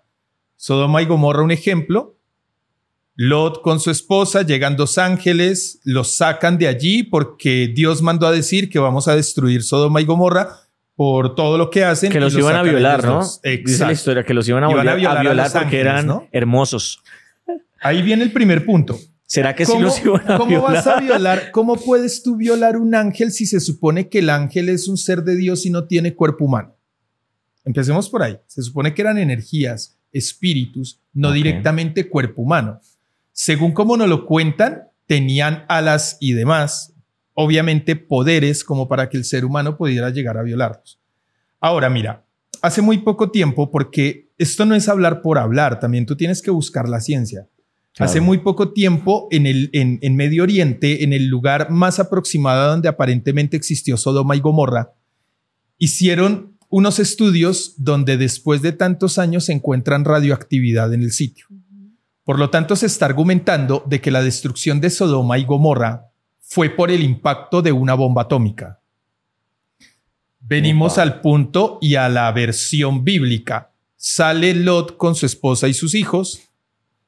[0.58, 2.20] Sodoma y Gomorra, un ejemplo.
[3.16, 8.32] Lot con su esposa, llegan dos ángeles, los sacan de allí porque Dios mandó a
[8.32, 10.67] decir que vamos a destruir Sodoma y Gomorra
[10.98, 12.12] por todo lo que hacen.
[12.12, 13.22] Que los, iban a violar, ¿no?
[13.44, 17.04] Dice la historia, que los iban a, a violar, porque eran hermosos.
[17.80, 18.98] Ahí viene el primer punto.
[19.28, 21.52] ¿Será que sí los iban a ¿Cómo vas a violar?
[21.52, 25.24] ¿Cómo puedes tú violar un ángel si se supone que el ángel es un ser
[25.24, 26.76] de Dios y no tiene cuerpo humano?
[27.64, 28.40] Empecemos por ahí.
[28.48, 32.82] Se supone que eran energías, espíritus, no directamente cuerpo humano.
[33.34, 36.96] Según como nos lo cuentan, tenían alas y demás,
[37.40, 41.00] obviamente poderes como para que el ser humano pudiera llegar a violarlos.
[41.60, 42.26] Ahora, mira,
[42.64, 46.50] hace muy poco tiempo, porque esto no es hablar por hablar, también tú tienes que
[46.50, 47.48] buscar la ciencia.
[48.00, 52.70] Hace muy poco tiempo en, el, en, en, Medio Oriente, en el lugar más aproximado
[52.70, 54.94] donde aparentemente existió Sodoma y Gomorra,
[55.80, 61.46] hicieron unos estudios donde después de tantos años se encuentran radioactividad en el sitio.
[62.24, 66.12] Por lo tanto, se está argumentando de que la destrucción de Sodoma y Gomorra
[66.50, 68.80] fue por el impacto de una bomba atómica.
[70.40, 73.72] Venimos al punto y a la versión bíblica.
[73.98, 76.42] Sale Lot con su esposa y sus hijos.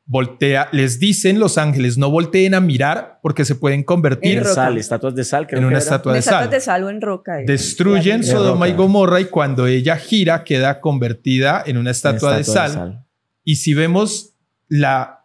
[0.06, 4.78] Voltea, les dicen los ángeles, no volteen a mirar porque se pueden convertir en sal,
[4.78, 6.50] estatuas de sal, en una estatua de sal.
[6.50, 7.40] de sal o en roca.
[7.40, 7.46] Eh.
[7.46, 13.06] Destruyen Sodoma y Gomorra y cuando ella gira queda convertida en una estatua, de sal.
[13.44, 14.34] Y si vemos
[14.68, 15.19] la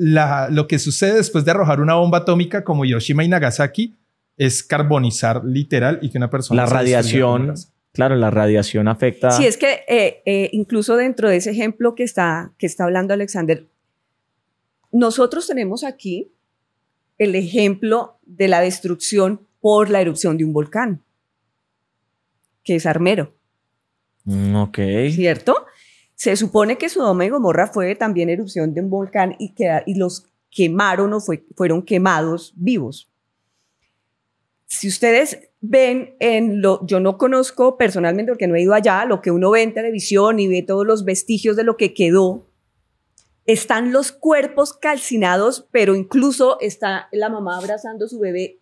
[0.00, 3.98] lo que sucede después de arrojar una bomba atómica como Hiroshima y Nagasaki
[4.38, 6.62] es carbonizar literal y que una persona...
[6.62, 7.52] La radiación,
[7.92, 9.30] claro, la radiación afecta...
[9.30, 13.12] Sí, es que eh, eh, incluso dentro de ese ejemplo que está, que está hablando
[13.12, 13.66] Alexander,
[14.90, 16.32] nosotros tenemos aquí
[17.18, 21.02] el ejemplo de la destrucción por la erupción de un volcán,
[22.64, 23.34] que es Armero.
[24.24, 24.78] Mm, ok.
[25.10, 25.66] ¿Cierto?
[26.20, 29.54] Se supone que Sodoma y Gomorra fue también erupción de un volcán y,
[29.94, 31.20] los quemaron o
[31.56, 33.10] fueron quemados vivos.
[34.66, 39.22] Si ustedes ven en lo, yo no conozco personalmente porque no he ido allá, lo
[39.22, 42.50] que uno ve en televisión y ve todos los vestigios de lo que quedó,
[43.46, 48.60] están los cuerpos calcinados, pero incluso está la mamá abrazando a su bebé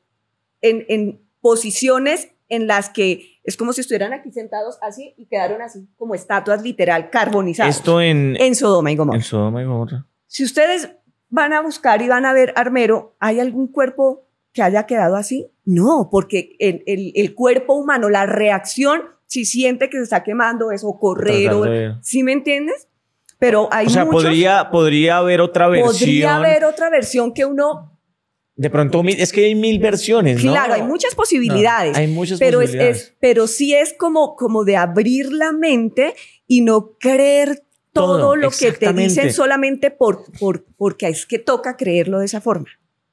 [0.60, 5.88] en posiciones en las que es como si estuvieran aquí sentados así y quedaron así
[5.96, 7.76] como estatuas literal carbonizadas.
[7.76, 9.18] Esto en, en Sodoma y Gomorra.
[9.18, 10.06] En Sodoma y Gomorra.
[10.26, 10.90] Si ustedes
[11.28, 15.50] van a buscar y van a ver Armero, ¿hay algún cuerpo que haya quedado así?
[15.64, 20.72] No, porque el, el, el cuerpo humano, la reacción, si siente que se está quemando,
[20.72, 21.64] es o correr, o,
[22.02, 22.88] ¿sí me entiendes?
[23.38, 25.92] Pero hay O sea, podría, podría haber otra versión.
[25.92, 27.97] Podría haber otra versión que uno
[28.58, 30.50] de pronto, es que hay mil versiones, ¿no?
[30.50, 31.96] Claro, hay muchas posibilidades.
[31.96, 32.96] hay muchas pero posibilidades.
[32.96, 36.14] Es, pero sí es como, como de abrir la mente
[36.48, 41.76] y no creer todo, lo que te dicen solamente por, por, porque es que toca
[41.76, 42.66] creerlo de esa forma.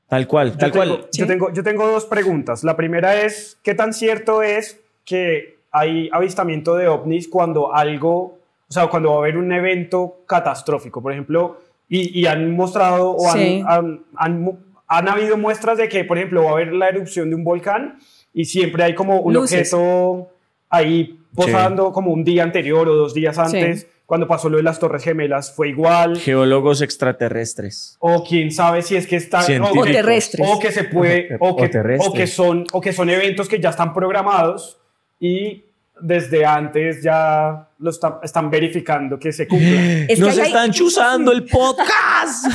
[0.08, 1.08] Tal cual, tal cual.
[1.14, 2.64] Yo, tengo, yo tengo dos preguntas.
[2.64, 8.74] La primera es, ¿qué tan cierto es que hay avistamiento de ovnis cuando algo, o
[8.74, 11.04] sea, cuando va a haber un evento catastrófico?
[11.04, 16.44] Por ejemplo, y, han mostrado o han, han han habido muestras de que, por ejemplo,
[16.44, 18.00] va a haber la erupción de un volcán
[18.34, 20.30] y siempre hay como un objeto
[20.70, 23.88] ahí posando como un día anterior o dos días antes.
[24.06, 26.18] Cuando pasó lo de las Torres Gemelas fue igual.
[26.18, 27.98] Geólogos extraterrestres.
[28.00, 30.48] O quién sabe si es que están o, terrestres.
[30.48, 33.70] O que se puede o, que, o que son o que son eventos que ya
[33.70, 34.78] están programados
[35.20, 35.64] y
[36.00, 37.92] desde antes ya lo
[38.24, 40.08] están verificando que se cumplan.
[40.20, 42.46] Nos están chuzando el podcast.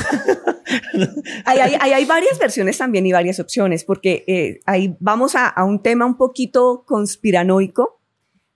[1.45, 6.07] hay, hay, varias versiones también y varias opciones, porque eh, ahí vamos a, un tema
[6.07, 8.01] un poquito conspiranoico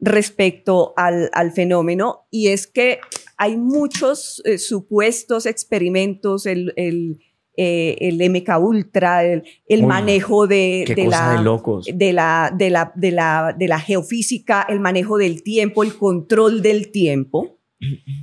[0.00, 3.00] respecto al, fenómeno, y es que
[3.36, 7.18] hay muchos eh, supuestos experimentos, el, el
[7.56, 9.44] eh, el MK Ultra, el,
[9.86, 11.40] manejo de, la,
[11.86, 16.62] de, la, de, la, de, la, de la geofísica, el manejo del tiempo, el control
[16.62, 17.58] del tiempo.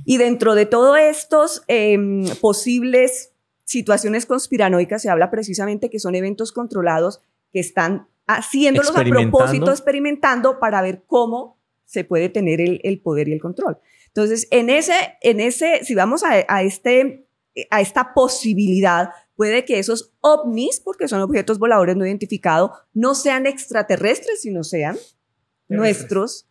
[0.04, 3.32] Y dentro de todos estos em, posibles
[3.64, 7.20] situaciones conspiranoicas se habla precisamente que son eventos controlados
[7.52, 13.32] que están haciéndolos a propósito, experimentando para ver cómo se puede tener el, poder y
[13.32, 13.78] el control.
[14.08, 17.26] Entonces, en ese, en ese, si vamos a, a este,
[17.70, 23.46] a esta posibilidad, puede que esos ovnis, porque son objetos voladores no identificados, no sean
[23.46, 24.96] extraterrestres, sino sean
[25.68, 26.46] nuestros,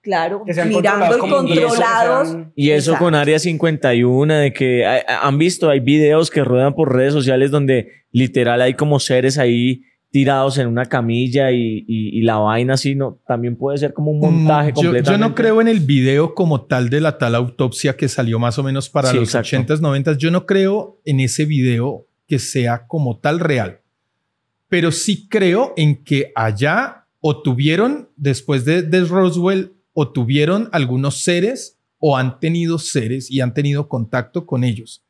[0.00, 2.36] claro, mirando y controlados.
[2.54, 7.12] Y eso, con Área 51, de que han visto, hay videos que ruedan por redes
[7.12, 9.82] sociales donde literal hay como seres ahí
[10.14, 14.70] tirados en una camilla y, la vaina así, no, también puede ser como un montaje
[14.70, 18.08] mm, yo, Yo no creo en el video como tal de la tal autopsia que
[18.08, 20.16] salió más o menos para los 80s, 90s.
[20.16, 23.80] Yo no creo en ese video que sea como tal real.
[24.68, 31.80] Pero sí creo en que allá o tuvieron, después de, Roswell, o tuvieron algunos seres
[31.98, 35.02] o han tenido seres y han tenido contacto con ellos.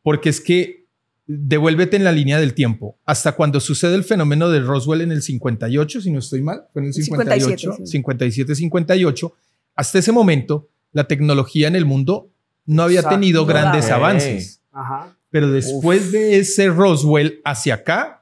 [0.00, 0.86] Porque es que
[1.28, 2.98] devuélvete en la línea del tiempo.
[3.04, 6.82] Hasta cuando sucede el fenómeno de Roswell en el 58, si no estoy mal, fue
[6.82, 9.32] en el 58, 57, 58.
[9.76, 12.30] Hasta ese momento, la tecnología en el mundo
[12.64, 14.62] no había tenido grandes avances.
[14.72, 15.14] Ajá.
[15.30, 18.17] Pero después de ese Roswell hacia acá,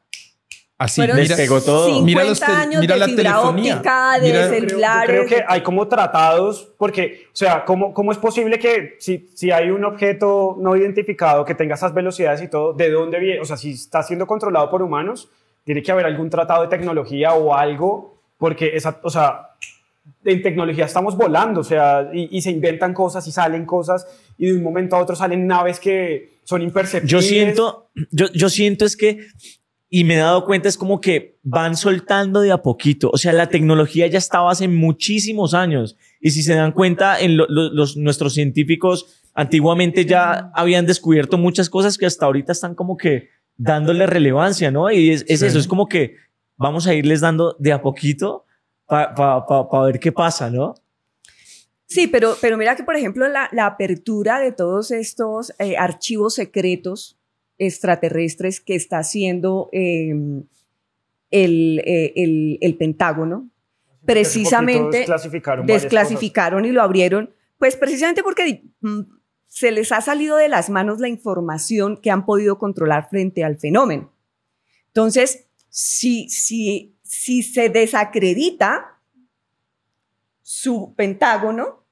[0.78, 2.02] así mira, pegó todo.
[2.02, 5.10] Mira, los años mira de la fibra óptica, de celulares.
[5.10, 9.50] Creo, que hay como tratados, porque, o sea, ¿cómo, cómo es posible que si, si
[9.50, 13.40] hay un objeto no identificado que tenga esas velocidades y todo, ¿de dónde viene?
[13.40, 15.28] O sea, si está siendo controlado por humanos,
[15.64, 19.50] tiene que haber algún tratado de tecnología o algo, porque esa, o sea,
[20.24, 24.06] en tecnología estamos volando, o sea, y, se inventan cosas y salen cosas,
[24.38, 27.10] y de un momento a otro salen naves que son imperceptibles.
[27.10, 29.26] Yo siento, yo, yo siento es que,
[29.96, 33.32] y me he dado cuenta, es como que van soltando de a poquito, o sea,
[33.32, 38.34] la tecnología ya estaba hace muchísimos años, y si se dan cuenta, en los, nuestros
[38.34, 44.70] científicos antiguamente ya habían descubierto muchas cosas que hasta ahorita están como que dándole relevancia,
[44.70, 44.90] ¿no?
[44.90, 46.16] Y es, es eso, es como que
[46.58, 48.44] vamos a irles dando de a poquito
[48.84, 50.74] para ver qué pasa, ¿no?
[51.86, 57.15] Sí, pero, pero mira que, por ejemplo, la, apertura de todos estos eh, archivos secretos
[57.58, 60.44] extraterrestres que está haciendo em,
[61.30, 63.50] eh, el, el, Pentágono,
[64.04, 69.00] precisamente desclasificaron, desclasificaron y lo abrieron, pues precisamente porque mm,
[69.46, 73.58] se les ha salido de las manos la información que han podido controlar frente al
[73.58, 74.12] fenómeno.
[74.88, 79.00] Entonces, si, si si se desacredita
[80.42, 81.86] su pentágono,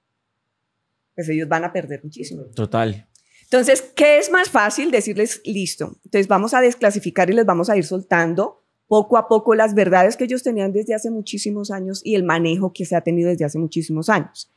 [1.15, 2.45] pues ellos van a perder muchísimo.
[2.55, 3.09] Total.
[3.45, 4.91] Entonces, ¿qué es más fácil?
[4.91, 5.97] Decirles, listo.
[6.05, 10.17] Entonces, vamos a desclasificar y les vamos a ir soltando poco a poco las verdades
[10.17, 13.45] que ellos tenían desde hace muchísimos años y el manejo que se ha tenido desde
[13.45, 14.53] hace muchísimos años.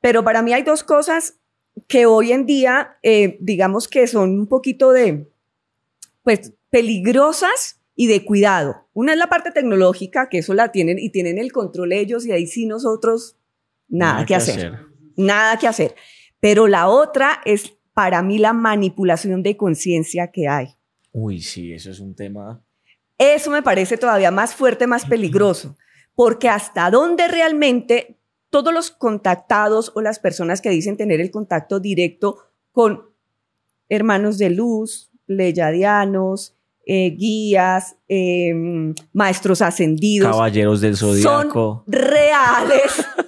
[0.00, 1.38] Pero para mí hay dos cosas
[1.88, 5.30] que hoy en día, eh, digamos que son un poquito de,
[6.22, 8.88] pues, peligrosas y de cuidado.
[8.92, 12.32] Una es la parte tecnológica, que eso la tienen y tienen el control ellos y
[12.32, 13.36] ahí sí nosotros
[13.88, 14.78] nada, que, hacer.
[15.16, 15.94] Nada que hacer.
[16.40, 20.74] Pero la otra es para mí la manipulación de conciencia que hay.
[21.12, 22.60] Uy, sí, eso es un tema.
[23.16, 25.76] Eso me parece todavía más fuerte, más peligroso,
[26.14, 28.18] porque hasta dónde realmente
[28.50, 32.38] todos los contactados o las personas que dicen tener el contacto directo
[32.72, 33.02] con
[33.88, 40.30] hermanos de luz, pleyadianos, eh, guías, em, maestros ascendidos.
[40.30, 41.84] Caballeros del zodiaco.
[41.86, 43.06] Son reales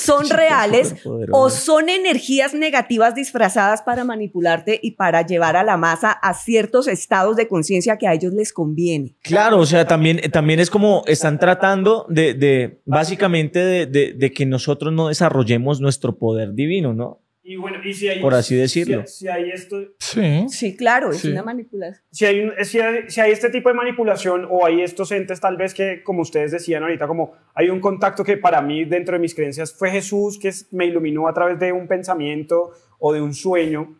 [0.00, 0.94] son reales
[1.32, 6.88] o son energías negativas disfrazadas para manipularte y para llevar a la masa a ciertos
[6.88, 9.14] estados de conciencia que a ellos les conviene.
[9.22, 14.46] Claro, o sea, también, también es como están tratando de, de básicamente de, de que
[14.46, 17.19] nosotros no desarrollemos nuestro poder divino, ¿no?
[17.50, 19.04] Y bueno, y si hay, por así decirlo.
[19.08, 19.82] Si, hay esto.
[19.98, 20.46] Sí.
[20.48, 22.04] Sí, claro, es una manipulación.
[22.12, 22.78] Si hay, si
[23.20, 26.84] hay, este tipo de manipulación o hay estos entes, tal vez que, como ustedes decían
[26.84, 30.52] ahorita, como hay un contacto que para mí, dentro de mis creencias, fue Jesús que
[30.70, 33.96] me iluminó a través de un pensamiento o de un sueño.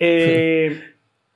[0.00, 0.76] Eh,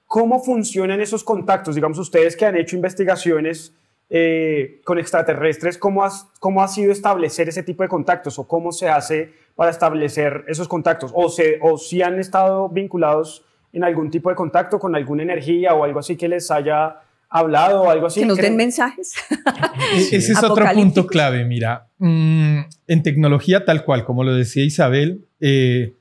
[0.05, 1.77] ¿Cómo funcionan esos contactos?
[1.77, 3.73] Digamos, ustedes que han hecho investigaciones
[4.09, 6.07] eh, con extraterrestres, ¿cómo,
[6.39, 10.69] ¿cómo ha sido establecer ese tipo de contactos o cómo se hace para establecer esos
[10.69, 11.11] contactos?
[11.15, 15.75] ¿O, se, o si han estado vinculados en algún tipo de contacto con alguna energía
[15.75, 18.21] o algo así que les haya hablado o algo así?
[18.21, 19.15] Que nos den mensajes.
[19.95, 21.89] Ese es otro punto clave, mira.
[21.99, 25.97] Mm, en tecnología tal cual, como lo decía Isabel, eh,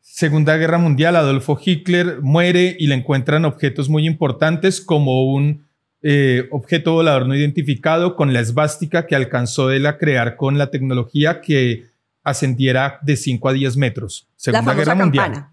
[0.00, 5.67] Segunda Guerra Mundial, Adolfo Hitler muere y le encuentran objetos muy importantes como un
[6.02, 10.70] eh, objeto volador no identificado con la esvástica que alcanzó él a crear con la
[10.70, 11.86] tecnología que
[12.22, 14.28] ascendiera de 5 a 10 metros.
[14.36, 15.48] Segunda Guerra Mundial.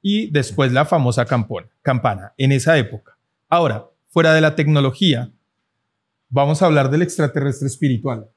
[0.00, 3.18] Y después la famosa campana, campana, en esa época.
[3.48, 5.30] Ahora, fuera de la tecnología,
[6.28, 8.28] vamos a hablar del extraterrestre espiritual,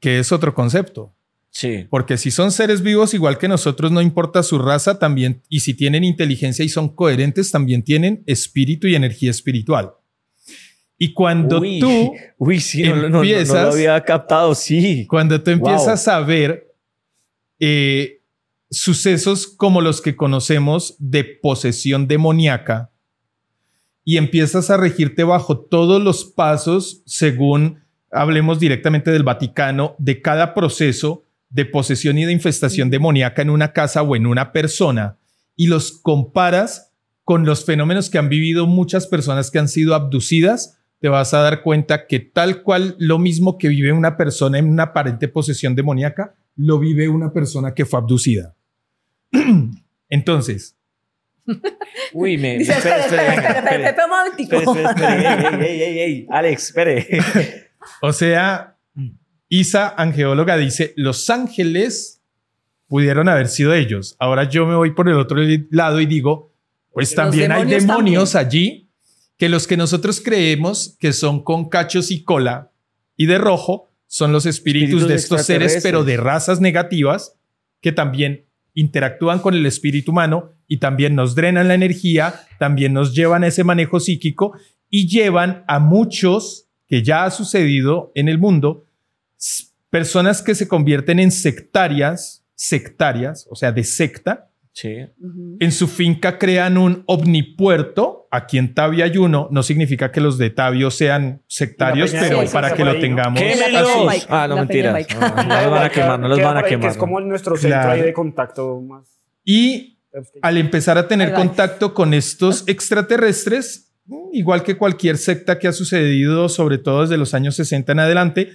[0.00, 1.14] que es otro concepto.
[1.50, 1.86] Sí.
[1.88, 5.72] Porque si son seres vivos igual que nosotros, no importa su raza, también, y si
[5.72, 9.92] tienen inteligencia y son coherentes, también tienen espíritu y energía espiritual.
[10.98, 15.06] Y cuando tú uy, sí, empiezas, no, lo había captado, sí.
[15.06, 16.74] Cuando tú empiezas a ver
[17.60, 18.22] eh,
[18.70, 22.90] sucesos como los que conocemos de posesión demoníaca
[24.04, 27.80] y empiezas a regirte bajo todos los pasos según
[28.10, 33.72] hablemos directamente del Vaticano, de cada proceso de posesión y de infestación demoníaca en una
[33.72, 35.18] casa o en una persona
[35.56, 36.92] y los comparas
[37.24, 41.40] con los fenómenos que han vivido muchas personas que han sido abducidas te vas a
[41.40, 45.74] dar cuenta que tal cual lo mismo que vive una persona en una aparente posesión
[45.74, 48.54] demoníaca, lo vive una persona que fue abducida.
[50.08, 50.76] Entonces.
[52.12, 52.56] Uy, me.
[52.56, 54.06] espera, espera, espera, espera,
[56.30, 57.20] Alex, espere.
[58.02, 58.76] O sea,
[59.48, 62.20] Isa, angeóloga, dice: Los ángeles
[62.88, 64.16] pudieron haber sido ellos.
[64.18, 65.38] Ahora yo me voy por el otro
[65.70, 66.52] lado y digo:
[66.92, 68.85] Pues también hay demonios allí
[69.36, 72.72] que los que nosotros creemos que son con cachos y cola
[73.16, 77.36] y de rojo son los espíritus, de estos seres, pero de razas negativas
[77.80, 83.14] que también interactúan con el espíritu humano y también nos drenan la energía, también nos
[83.14, 84.52] llevan a ese manejo psíquico
[84.90, 88.84] y llevan a muchos, que ya ha sucedido en el mundo,
[89.90, 94.50] personas que se convierten en sectarias, sectarias, o sea, de secta,
[94.82, 98.28] en su finca crean un omnipuerto.
[98.30, 99.48] Aquí en Tabio hay uno.
[99.50, 103.40] No significa que los de Tabio sean sectarios, pero para que lo tengamos.
[104.28, 104.92] Ah, no, mentira.
[104.92, 104.98] No,
[105.62, 106.90] los van a quemar, no los van a quemar.
[106.90, 109.18] es como nuestro centro ahí de contacto más.
[109.44, 109.98] Y
[110.42, 113.94] al empezar a tener contacto con estos extraterrestres,
[114.32, 118.50] igual que cualquier secta que ha sucedido, sobre todo desde los años 60 en adelante,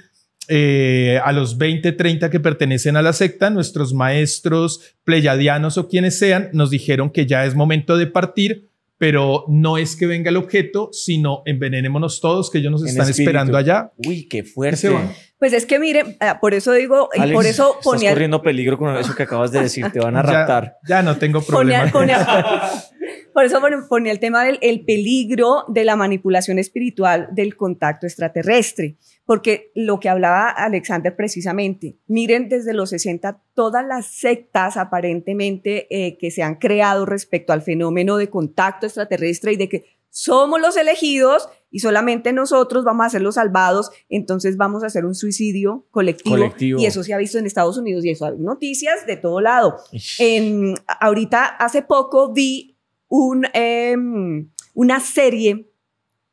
[0.54, 6.20] eh, a los 20, 30 que pertenecen a la secta, nuestros maestros pleyadianos o quienes
[6.20, 10.36] sean, nos dijeron que ya es momento de partir, pero no es que venga el
[10.36, 13.94] objeto, sino envenenémonos todos, que ellos nos están esperando allá.
[14.06, 14.92] Uy, qué fuerte.
[15.40, 18.10] Pues es que mire, ah, por eso digo, y por eso ponía...
[18.10, 20.80] Estás corriendo peligro con eso que acabas de decir, te van a raptar.
[20.86, 21.90] Ya, no tengo problema.
[23.34, 28.98] Por eso ponía el tema del el peligro de la manipulación espiritual del contacto extraterrestre,
[29.26, 36.18] porque lo que hablaba Alexander precisamente, miren desde los 60 todas las sectas aparentemente eh,
[36.18, 40.76] que se han creado respecto al fenómeno de contacto extraterrestre y de que somos los
[40.76, 45.88] elegidos y solamente nosotros vamos a ser los salvados, entonces vamos a hacer un suicidio
[45.90, 46.38] colectivo.
[46.60, 49.78] Y eso se ha visto en Estados Unidos y eso hay noticias de todo lado.
[50.20, 52.71] En, ahorita, hace poco vi
[53.12, 55.70] un, em, una serie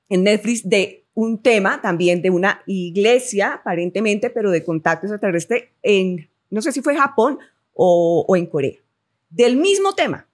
[0.09, 6.31] en Netflix de un tema también de una iglesia, aparentemente, pero de contacto extraterrestre en,
[6.51, 7.41] no sé si fue Japón
[7.75, 8.79] o, o en Corea,
[9.29, 10.29] del mismo tema.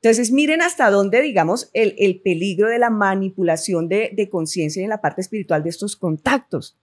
[0.00, 4.88] Entonces, miren hasta dónde, digamos, el, el peligro de la manipulación de, de conciencia en
[4.88, 6.78] la parte espiritual de estos contactos.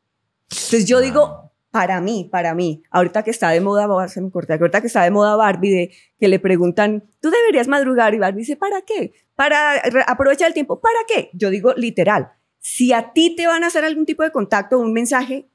[0.51, 4.55] Entonces, yo digo, para mí, para mí, ahorita que está de moda, se me corta,
[4.55, 8.39] ahorita que está de moda Barbie, de, que le preguntan, tú deberías madrugar, y Barbie
[8.39, 9.13] dice, ¿para qué?
[9.35, 9.75] Para
[10.07, 11.29] aprovechar el tiempo, ¿para qué?
[11.33, 14.93] Yo digo literal, si a ti te van a hacer algún tipo de contacto, un
[14.93, 15.47] mensaje,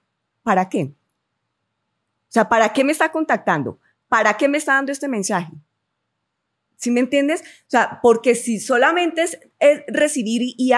[0.42, 0.82] ¿para qué?
[0.84, 3.78] O sea, ¿para qué me está contactando?
[4.08, 5.52] ¿Para qué me está dando este mensaje?
[6.76, 7.42] ¿Sí me entiendes?
[7.42, 9.38] O sea, porque si solamente es,
[9.88, 10.72] recibir y,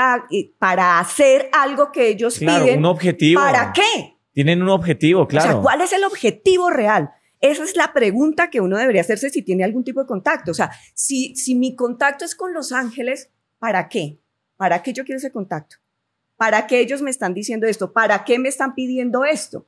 [0.59, 2.79] para hacer algo que ellos claro, piden.
[2.79, 3.41] un objetivo.
[3.41, 4.16] ¿Para qué?
[4.37, 5.49] Tienen un objetivo, claro.
[5.49, 7.11] O sea, ¿cuál es el objetivo real?
[7.41, 10.51] Esa es la pregunta que uno debería hacerse si tiene algún tipo de contacto.
[10.51, 14.21] O sea, si, si mi contacto es con los ángeles, ¿para qué?
[14.59, 15.77] ¿Para qué yo quiero ese contacto?
[16.37, 17.95] ¿Para qué ellos me están diciendo esto?
[17.95, 19.67] ¿Para qué me están pidiendo esto?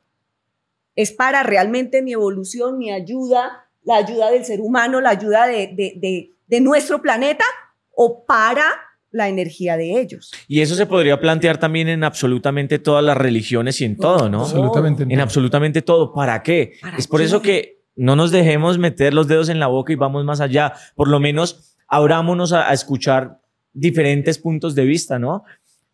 [0.94, 6.36] ¿Es para realmente mi evolución, mi ayuda, la ayuda del ser humano, la ayuda de,
[6.60, 7.46] nuestro planeta
[7.92, 8.64] o para
[9.11, 10.32] la energía de ellos.
[10.46, 14.42] Y eso se podría plantear también en absolutamente todas las religiones y en todo, ¿no?
[14.42, 15.04] Absolutamente.
[15.09, 16.12] En absolutamente todo.
[16.12, 16.72] ¿Para qué?
[16.96, 20.24] es por eso que no nos dejemos meter los dedos en la boca y vamos
[20.24, 20.74] más allá.
[20.94, 23.40] Por lo menos abrámonos a, escuchar
[23.72, 25.44] diferentes puntos de vista, ¿no?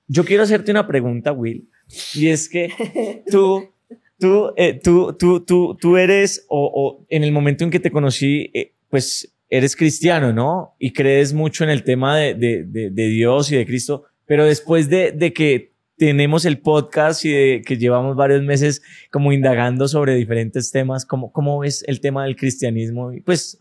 [0.07, 1.69] Yo quiero hacerte una pregunta, Will,
[2.15, 3.71] y es que tú
[4.19, 8.51] tú, eh, tú, tú, tú, tú eres, o, en el momento en que te conocí,
[8.55, 10.75] eh, pues eres cristiano, ¿no?
[10.79, 14.89] Y crees mucho en el tema de, de, de, Dios y de Cristo, pero después
[14.89, 20.15] de, de, que tenemos el podcast y de que llevamos varios meses como indagando sobre
[20.15, 23.13] diferentes temas, ¿cómo, cómo ves el tema del cristianismo?
[23.13, 23.59] Y pues,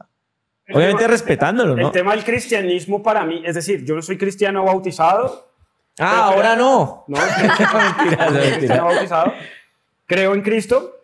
[0.74, 1.88] obviamente respetándolo, ¿no?
[1.88, 5.52] El tema del cristianismo para mí, es decir, yo no soy cristiano bautizado.
[6.00, 7.06] Ah, ahora no.
[7.08, 7.18] No,
[8.00, 9.34] mentira, cristiano bautizado
[10.06, 10.96] creo en Cristo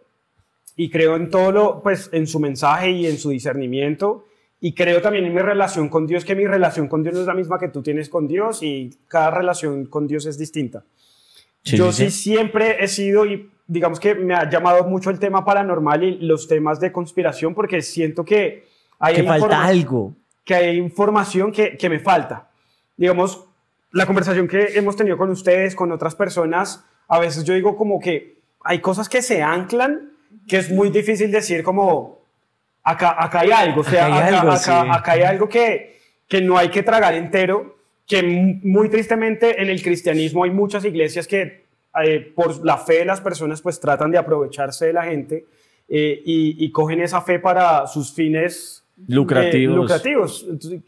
[0.76, 4.26] y creo en todo lo, pues en su mensaje y en su discernimiento
[4.62, 7.28] y creo también en mi relación con Dios, que mi relación con Dios no es
[7.28, 10.84] la misma que tú tienes con Dios y cada relación con Dios es distinta.
[11.64, 16.03] Yo sí, siempre he sido y digamos que me ha llamado mucho el tema paranormal
[16.03, 18.66] y los temas de conspiración porque siento que
[18.97, 20.16] hay que falta algo.
[20.43, 22.49] Que hay información que, que me falta.
[22.97, 23.45] Digamos,
[23.91, 27.99] la conversación que hemos tenido con ustedes, con otras personas, a veces yo digo como
[27.99, 30.10] que hay cosas que se anclan
[30.47, 32.18] que es muy difícil decir como,
[32.92, 34.52] acá, acá hay algo, o sea, acá hay algo,
[34.94, 37.78] acá, hay algo que, que no hay que tragar entero,
[38.08, 38.24] que
[38.64, 41.66] muy tristemente en el cristianismo hay muchas iglesias que
[42.04, 45.46] eh, por la fe de las personas pues tratan de aprovecharse de la gente
[45.88, 50.48] eh, y, cogen esa fe para sus fines eh, lucrativos, lucrativos.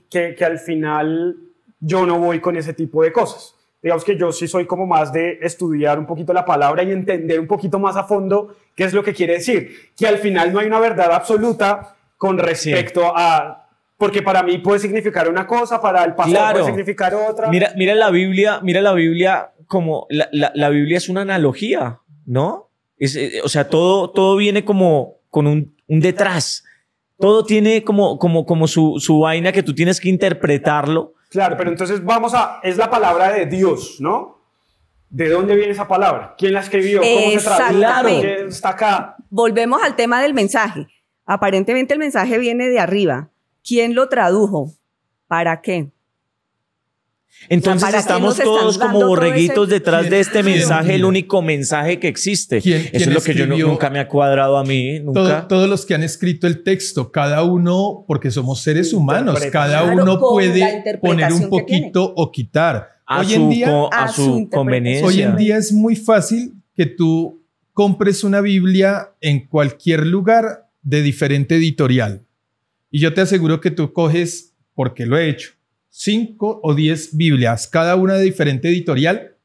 [0.10, 1.38] Que, que al final
[1.80, 3.56] yo no voy con ese tipo de cosas.
[3.82, 7.40] Digamos que yo sí soy como más de estudiar un poquito la palabra y entender
[7.40, 9.92] un poquito más a fondo qué es lo que quiere decir.
[9.98, 13.68] Que al final no hay una verdad absoluta con respecto a...
[13.98, 17.50] Porque para mí puede significar una cosa, para el pastor puede significar otra.
[17.50, 22.70] Mira, mira la Biblia, mira la Biblia como la, la, Biblia es una analogía, ¿no?
[22.98, 26.64] Es, eh, o sea, todo, todo viene como con un, un detrás.
[27.20, 31.70] Todo tiene como, como, como su, su vaina que tú tienes que interpretarlo Claro, pero
[31.70, 34.41] entonces vamos a, es la palabra de Dios, ¿no?
[35.12, 36.36] ¿De dónde viene esa palabra?
[36.38, 37.02] ¿Quién la escribió?
[37.02, 38.46] ¿Cómo se traduce?
[38.48, 39.18] está acá?
[39.30, 40.88] Volvemos al tema del mensaje.
[41.26, 43.30] Aparentemente el mensaje viene de arriba.
[43.62, 44.72] ¿Quién lo tradujo?
[45.28, 45.92] ¿Para qué?
[47.50, 52.58] Entonces estamos todos como borreguitos detrás de este mensaje, el único mensaje que existe.
[52.58, 55.00] Eso es lo que yo nunca me ha cuadrado a mí.
[55.00, 55.48] Nunca.
[55.48, 60.20] todos los que han escrito el texto, cada uno, porque somos seres humanos, cada uno
[60.20, 62.90] puede poner un poquito o quitar.
[63.06, 65.06] A hoy en día, a, su conveniencia.
[65.06, 71.02] Hoy en día es muy fácil que tú compres una Biblia en cualquier lugar de
[71.02, 72.26] diferente editorial.
[72.90, 75.52] Y yo te aseguro que tú coges, porque lo he hecho,
[75.92, 79.36] cinco o diez Biblias, cada una de diferente editorial.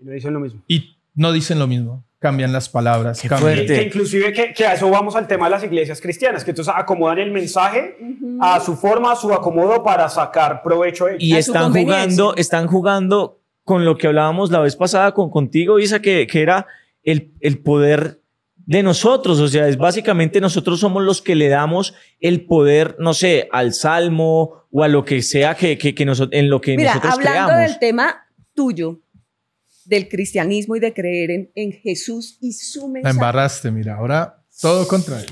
[0.00, 0.62] Y no dicen lo mismo.
[0.66, 2.04] Y no dicen lo mismo.
[2.18, 3.20] cambian las palabras.
[3.20, 6.72] Qué Que, inclusive que, a eso vamos al tema de las iglesias cristianas, que entonces
[6.74, 7.98] acomodan el mensaje
[8.40, 13.40] a su forma, a su acomodo para sacar provecho de Y están jugando, están jugando
[13.62, 16.66] con lo que hablábamos la vez pasada con, contigo, Isa, que, que era
[17.02, 18.23] el, el poder
[18.66, 23.12] de nosotros, o sea, es básicamente nosotros somos los que le damos el poder, no
[23.12, 26.94] sé, al salmo o a lo que sea que, que, que en lo que Mira,
[26.94, 29.00] nosotros hablando del tema tuyo,
[29.84, 33.02] del cristianismo y de creer en, en Jesús y su mensaje.
[33.02, 35.26] La embarraste, mira, ahora todo contra él.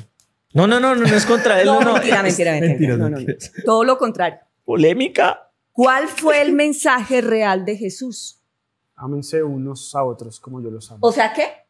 [0.53, 1.67] No, no, no, no, no es contra él.
[1.67, 2.97] no, no, mentira, mentira, mentira.
[2.97, 3.39] mentira.
[3.65, 4.41] Todo lo contrario.
[4.65, 5.51] Polémica.
[5.73, 8.41] ¿Cuál fue el mensaje real de Jesús?
[8.95, 10.99] Ámense unos a otros como yo los amo.
[11.01, 11.62] O sea, ¿qué?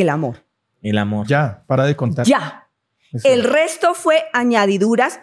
[0.00, 0.44] El amor.
[0.82, 1.26] El amor.
[1.26, 2.26] Ya, para de contar.
[2.26, 2.68] Ya.
[3.24, 5.18] El resto fue añadiduras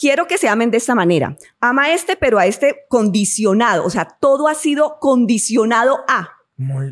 [0.00, 1.36] quiero que se amen de esta manera.
[1.60, 3.84] Ama a este, pero a este condicionado.
[3.84, 6.30] O sea, todo ha sido condicionado a.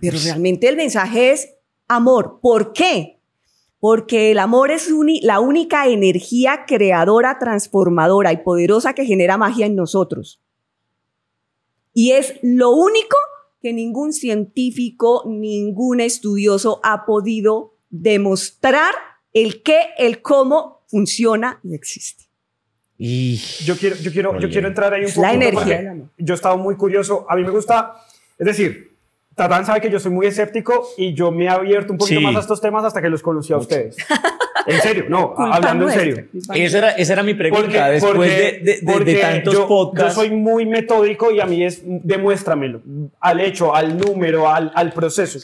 [0.00, 1.54] Pero realmente el mensaje es
[1.88, 2.38] amor.
[2.40, 3.20] ¿Por qué?
[3.80, 4.88] Porque el amor es
[5.22, 10.40] la única energía creadora, transformadora y poderosa que genera magia en nosotros.
[11.92, 18.94] Y es lo único que ningún científico, ningún estudioso ha podido demostrar
[19.32, 22.24] el qué, el cómo funciona y existe.
[22.96, 25.22] Y yo quiero, yo quiero, yo quiero entrar ahí un poco.
[25.22, 25.96] La energía.
[26.18, 27.26] Yo he estado muy curioso.
[27.28, 27.94] A mí me gusta,
[28.36, 28.96] es decir,
[29.36, 32.34] Tatán sabe que yo soy muy escéptico y yo me he abierto un poquito más
[32.34, 33.96] a estos temas hasta que los conocí a ustedes.
[34.66, 36.24] En serio, no, hablando en serio.
[36.54, 37.88] Esa era, esa era mi pregunta.
[37.90, 40.16] Después de, de, tantos yo, podcasts.
[40.16, 42.82] Yo soy muy metódico y a mí es demuéstramelo
[43.20, 45.38] al hecho, al número, al, al proceso.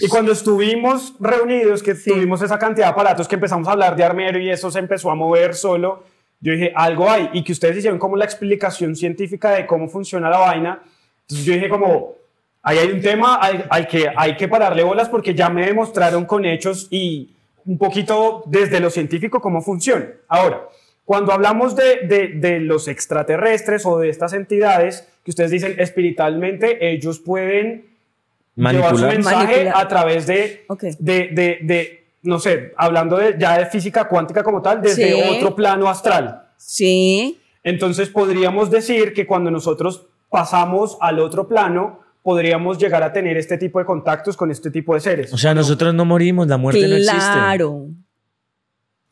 [0.00, 4.04] Y cuando estuvimos reunidos, que tuvimos esa cantidad de aparatos que empezamos a hablar de
[4.04, 6.04] armero y eso se empezó a mover solo
[6.42, 7.30] yo dije, algo hay.
[7.32, 10.82] Y que ustedes hicieron como la explicación científica de cómo funciona la vaina.
[11.22, 12.16] Entonces yo dije como,
[12.62, 16.44] ahí hay un tema, hay, que, hay que pararle bolas porque ya me demostraron con
[16.44, 17.30] hechos y
[17.66, 20.08] un poquito desde lo científico cómo funciona.
[20.28, 20.68] Ahora,
[21.04, 27.18] cuando hablamos de, de, los extraterrestres o de estas entidades que ustedes dicen espiritualmente, ellos
[27.18, 27.86] pueden
[28.54, 28.94] Manipular.
[28.94, 30.64] llevar su mensaje a través de,
[30.98, 35.88] de, de no sé, hablando de, ya de física cuántica como tal, desde otro plano
[35.88, 36.48] astral.
[36.56, 37.38] Sí.
[37.64, 43.58] Entonces podríamos decir que cuando nosotros pasamos al otro plano, podríamos llegar a tener este
[43.58, 45.32] tipo de contactos con este tipo de seres.
[45.32, 47.16] O sea, nosotros no morimos, la muerte no existe.
[47.16, 47.88] Claro.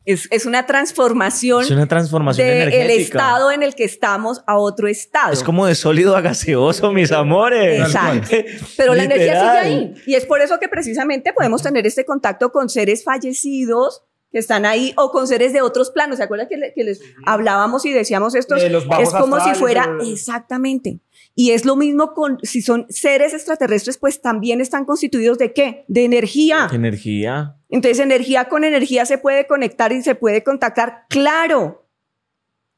[0.03, 1.63] Es, una transformación.
[1.63, 2.93] Es una transformación de energética.
[2.93, 5.31] El estado en el que estamos a otro estado.
[5.31, 7.79] Es como de sólido a gaseoso, mis amores.
[7.79, 8.29] Exacto.
[8.77, 9.93] Pero la energía sigue ahí.
[10.07, 14.01] Y es por eso que precisamente podemos tener este contacto con seres fallecidos
[14.31, 16.17] que están ahí o con seres de otros planos.
[16.17, 18.55] ¿Se acuerdan que, les hablábamos y decíamos esto?
[18.55, 20.99] es como si fuera, exactamente.
[21.33, 25.85] Y es lo mismo con, si son seres extraterrestres, pues también están constituidos de qué?
[25.87, 26.67] De energía.
[26.69, 27.57] De energía.
[27.69, 31.05] Entonces, energía con energía se puede conectar y se puede contactar.
[31.09, 31.87] Claro.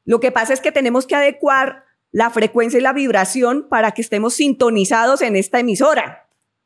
[0.04, 4.02] Lo que pasa es que tenemos que adecuar la frecuencia y la vibración para que
[4.02, 6.23] estemos sintonizados en esta emisora.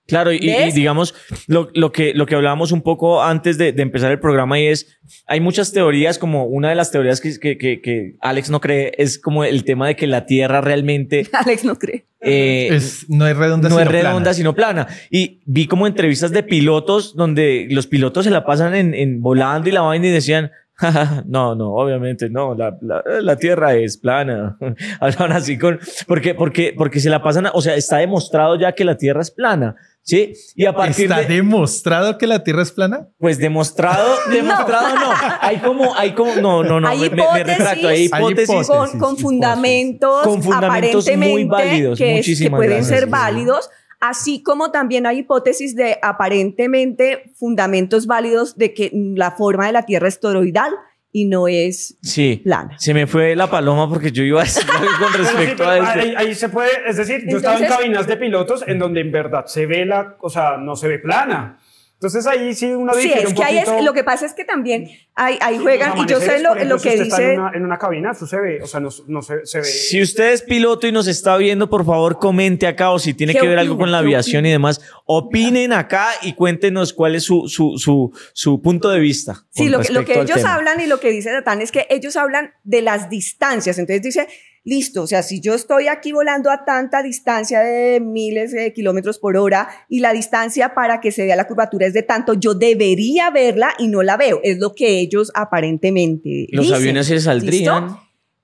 [0.09, 0.39] Claro, y,
[0.73, 1.15] digamos,
[1.49, 4.69] lo, lo, que, lo que hablábamos un poco antes de, de, empezar el programa y
[4.69, 8.95] es, hay muchas teorías, como una de las teorías que, que, que, Alex no cree,
[8.97, 11.27] es como el tema de que la Tierra realmente...
[11.33, 12.07] Alex no cree.
[12.23, 14.35] Eh, no es redonda, no sino es redonda plana.
[14.35, 14.87] sino plana.
[15.11, 19.69] Y vi como entrevistas de pilotos donde los pilotos se la pasan en, en volando
[19.69, 20.51] y la vaina y decían,
[21.27, 24.57] no, no, obviamente no, la, la, la Tierra es plana.
[25.01, 28.85] Hablan así con, porque, porque, porque se la pasan, o sea, está demostrado ya que
[28.85, 29.77] la Tierra es plana.
[30.03, 30.33] ¿Sí?
[30.55, 33.09] Y a partir ¿Está demostrado que la Tierra es plana?
[33.19, 35.13] Pues demostrado, demostrado no.
[35.41, 37.89] Hay como, hay como, no, no, no, hay me, me, retracto.
[37.89, 38.69] Hay hipótesis.
[38.99, 43.69] con, fundamentos, con fundamentos muy válidos, que, que pueden ser válidos.
[44.01, 49.87] Así como también hay hipótesis de aparentemente fundamentos válidos de que la forma de la
[49.87, 50.73] Tierra es toroidal
[51.11, 52.79] y no es sí, plana.
[52.79, 56.17] Se me fue la paloma porque yo iba a decir con respecto a eso.
[56.17, 59.47] Ahí, se puede, es decir, yo estaba en cabinas de pilotos en donde en verdad
[59.47, 61.59] se ve la, o sea, no se ve plana.
[61.99, 63.09] Entonces ahí sí uno dice.
[63.09, 66.07] Sí, es que ahí es, lo que pasa es que también ahí, ahí juegan, y
[66.07, 67.33] yo sé lo, lo que dice.
[67.33, 69.65] En una, en una, cabina, eso se ve, o sea, no, no se, se, ve.
[69.65, 73.35] Si usted es piloto y nos está viendo, por favor, comente acá o si tiene
[73.35, 77.49] que ver algo con la aviación y demás, opinen acá y cuéntenos cuál es su,
[77.49, 79.45] su, su, su punto de vista.
[79.51, 82.53] Sí, lo, lo que ellos hablan y lo que dice Datán es que ellos hablan
[82.63, 83.77] de las distancias.
[83.77, 84.29] Entonces dice,
[84.69, 89.19] listo, o sea, si yo estoy aquí volando a tanta distancia de miles de kilómetros
[89.19, 92.53] por hora y la distancia para que se vea la curvatura es de tanto, yo
[92.53, 94.41] debería verla y no la veo.
[94.43, 97.97] Es lo que ellos aparentemente Los aviones se saldrían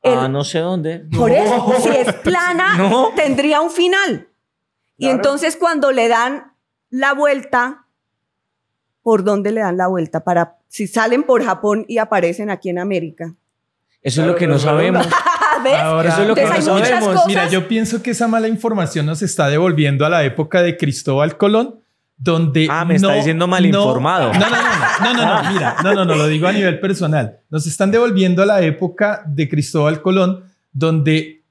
[0.03, 1.05] a no sé dónde.
[1.15, 2.79] Por eso, si es plana,
[3.17, 4.29] tendría un final.
[4.97, 6.53] Y entonces cuando le dan
[6.89, 7.87] la vuelta
[9.03, 12.79] por dónde le dan la vuelta para si salen por Japón y aparecen aquí en
[12.79, 13.35] América.
[14.01, 15.07] Eso es lo que no sabemos.
[15.73, 17.27] Ahora, eso es lo que no sabemos.
[17.27, 21.37] Mira, yo pienso que esa mala información nos está devolviendo a la época de Cristóbal
[21.37, 21.81] Colón,
[22.17, 22.69] donde.
[22.71, 24.33] Ah, me está diciendo mal informado.
[24.33, 24.55] No, no, no,
[25.03, 27.39] no, no, no, mira, no, no, no, lo digo a nivel personal.
[27.51, 31.45] Nos están devolviendo a la época de Cristóbal Colón, donde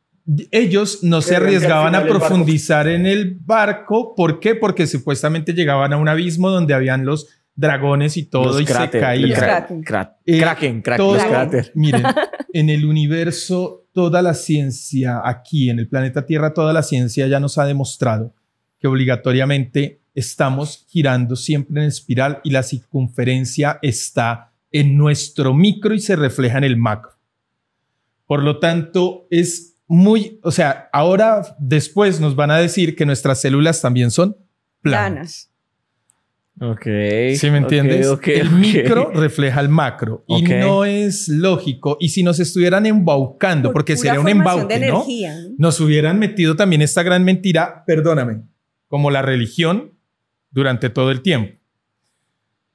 [0.52, 4.16] ellos no se arriesgaban a profundizar en el barco.
[4.16, 4.56] ¿Por qué?
[4.56, 9.36] Porque supuestamente llegaban a un abismo donde habían los dragones y todo y se caía.
[10.26, 12.04] Eh, kraken, kraken, Miren,
[12.54, 17.40] en el universo, toda la ciencia aquí, en el planeta Tierra, toda la ciencia ya
[17.40, 18.34] nos ha demostrado
[18.80, 26.00] que obligatoriamente estamos girando siempre en espiral y la circunferencia está en nuestro micro y
[26.00, 27.14] se refleja en el macro.
[28.26, 33.40] Por lo tanto, es muy, o sea, ahora después nos van a decir que nuestras
[33.40, 34.36] células también son
[34.82, 35.53] planas.
[36.60, 36.86] Ok.
[37.36, 38.08] ¿Sí me entiendes?
[38.26, 41.98] el micro refleja el macro y no es lógico.
[42.00, 45.06] Y si nos estuvieran embaucando, porque sería un embauque, ¿no?
[45.58, 48.44] Nos hubieran metido también esta gran mentira, perdóname,
[48.88, 49.98] como la religión
[50.52, 51.60] durante todo el tiempo.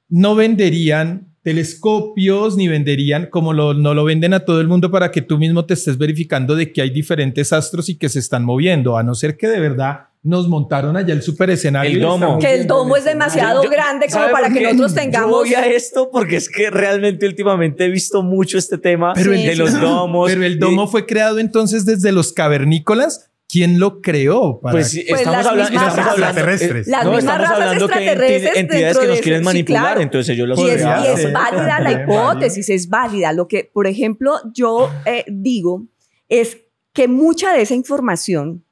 [0.09, 5.21] No venderían telescopios ni venderían como no lo venden a todo el mundo para que
[5.21, 8.97] tú mismo te estés verificando de que hay diferentes astros y que se están moviendo,
[8.97, 11.91] a no ser que de verdad nos montaron allá el super escenario.
[11.91, 12.39] El domo.
[12.39, 15.29] Que el domo es demasiado grande como para que nosotros tengamos.
[15.29, 19.55] Yo voy a esto porque es que realmente últimamente he visto mucho este tema de
[19.55, 20.29] los domos.
[20.29, 23.28] Pero el domo fue creado entonces desde los cavernícolas.
[23.51, 24.59] ¿Quién lo creó?
[24.61, 26.87] pues, pues estamos, hablando, estamos hablando extraterrestres.
[26.87, 30.81] Las no, estamos hablando que entidades que nos quieren manipular, entonces ellos lo y es,
[30.81, 33.33] y es válida la hipótesis, es válida.
[33.33, 35.87] Lo que, por ejemplo, yo eh, digo
[36.29, 36.59] es
[36.93, 38.65] que mucha de esa información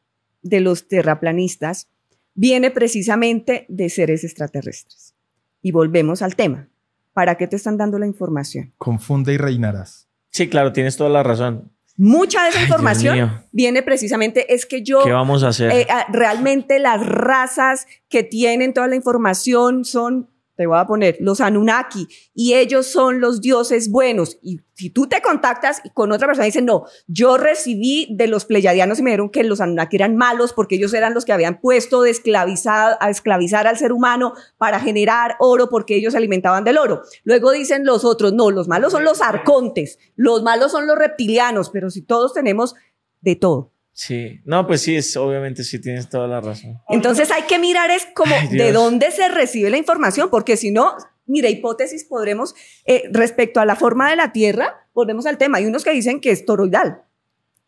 [0.43, 1.89] de los terraplanistas
[2.35, 5.15] viene precisamente de seres extraterrestres.
[5.61, 6.69] Y volvemos al tema.
[7.13, 8.73] ¿Para qué te están dando la información?
[8.77, 10.07] Confunde y reinarás.
[10.29, 11.71] Sí, claro, tienes toda la razón.
[11.97, 15.03] Mucha de esa información viene precisamente, es que yo...
[15.03, 15.71] ¿Qué vamos a hacer?
[15.71, 21.17] Eh, ah, realmente las razas que tienen toda la información son te voy a poner
[21.21, 24.39] los Anunnaki y ellos son los dioses buenos.
[24.41, 28.45] Y si tú te contactas con otra persona y dices, no, yo recibí de los
[28.45, 31.61] pleyadianos y me dijeron que los Anunnaki eran malos porque ellos eran los que habían
[31.61, 36.63] puesto de esclavizar, a esclavizar al ser humano para generar oro porque ellos se alimentaban
[36.63, 37.03] del oro.
[37.23, 41.69] Luego dicen los otros, no, los malos son los arcontes, los malos son los reptilianos,
[41.69, 42.75] pero si todos tenemos
[43.21, 43.76] de todo.
[43.97, 46.79] Sí, no, pues sí, es, obviamente sí tienes toda la razón.
[46.87, 50.95] Entonces hay que mirar es como de dónde se recibe la información, porque si no,
[51.25, 52.53] mira, hipótesis podremos,
[52.85, 55.57] eh, respecto a la forma de la Tierra, volvemos al tema.
[55.57, 57.05] Hay unos que dicen que es toroidal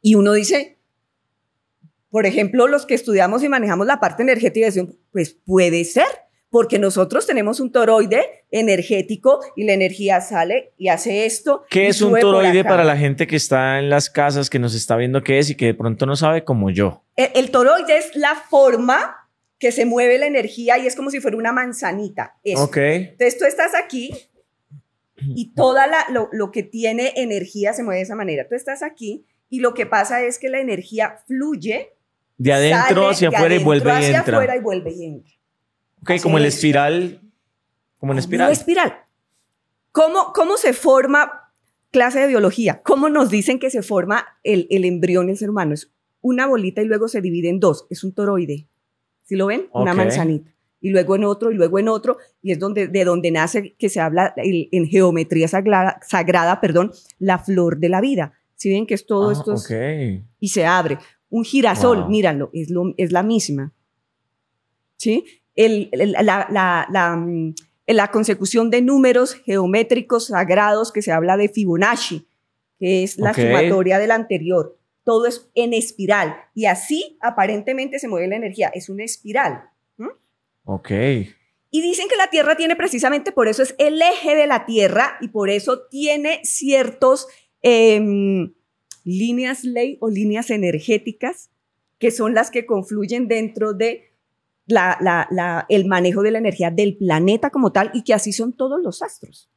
[0.04, 0.78] y uno dice,
[2.12, 4.68] por ejemplo, los que estudiamos y manejamos la parte energética,
[5.12, 6.06] pues puede ser
[6.50, 11.64] porque nosotros tenemos un toroide energético y la energía sale y hace esto.
[11.70, 14.96] ¿Qué es un toroide para la gente que está en las casas, que nos está
[14.96, 17.04] viendo qué es y que de pronto no sabe como yo?
[17.16, 19.30] El, toroide es la forma
[19.60, 22.38] que se mueve la energía y es como si fuera una manzanita.
[22.56, 22.78] Ok.
[22.78, 24.12] Entonces tú estás aquí
[25.36, 28.48] y toda la, lo, lo que tiene energía se mueve de esa manera.
[28.48, 31.94] Tú estás aquí y lo que pasa es que la energía fluye
[32.38, 34.22] de adentro hacia afuera y vuelve y entra.
[34.22, 35.39] afuera y vuelve y entra.
[36.02, 37.22] Ok, como el espiral.
[37.98, 38.52] Como en espiral.
[38.52, 38.94] espiral.
[39.92, 41.52] ¿Cómo, ¿Cómo se forma
[41.92, 42.82] clase de biología?
[42.84, 45.74] ¿Cómo nos dicen que se forma el, el embrión en el ser humano?
[45.74, 45.92] Es
[46.22, 47.86] una bolita y luego se divide en dos.
[47.90, 48.68] Es un toroide.
[49.24, 49.68] ¿Sí lo ven?
[49.74, 50.52] Una manzanita.
[50.82, 52.18] Y luego en otro, y luego en otro.
[52.42, 57.38] Y es donde, de donde nace, que se habla en geometría sagrada, sagrada, perdón, la
[57.38, 58.34] flor de la vida.
[58.56, 59.56] ¿Sí ven que es todo ah, esto?
[60.40, 60.98] y se abre.
[61.30, 63.74] Un girasol, míralo, es, lo, es la misma.
[64.98, 65.24] ¿Sí?
[65.60, 67.54] Mm,
[67.88, 72.28] la, consecución de números geométricos sagrados que se habla de Fibonacci,
[72.80, 74.78] que es la sumatoria del anterior.
[75.04, 78.72] Todo es en espiral y así aparentemente se mueve la energía.
[78.74, 79.64] Es una espiral.
[80.64, 80.92] Ok.
[81.72, 85.18] Y dicen que la Tierra tiene precisamente por eso es el eje de la Tierra
[85.20, 87.28] y por eso tiene ciertos
[87.62, 88.54] em,
[89.04, 91.50] líneas ley o líneas energéticas
[91.98, 94.09] que son las que confluyen dentro de
[95.70, 99.02] el manejo de la energía del planeta como tal y que así son todos los
[99.02, 99.50] astros.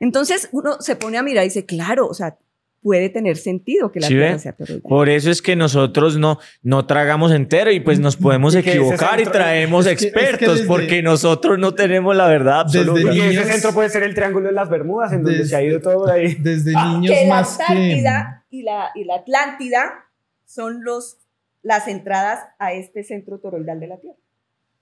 [0.00, 2.36] Entonces uno se pone a mirar y dice, claro, o sea,
[2.82, 4.82] puede tener sentido que la Tierra sea toroidal.
[4.82, 9.24] Por eso es que nosotros no, no tragamos entero y pues nos podemos equivocar y
[9.24, 13.14] traemos expertos porque nosotros no tenemos la verdad absoluta.
[13.14, 15.80] y ese centro puede ser el Triángulo de las Bermudas en donde se ha ido
[15.80, 16.34] todo ahí.
[16.40, 20.10] Desde ah, niños que más la Antártida y, la, y la Atlántida
[20.44, 21.16] son los,
[21.62, 24.18] las entradas a este centro toroidal de la Tierra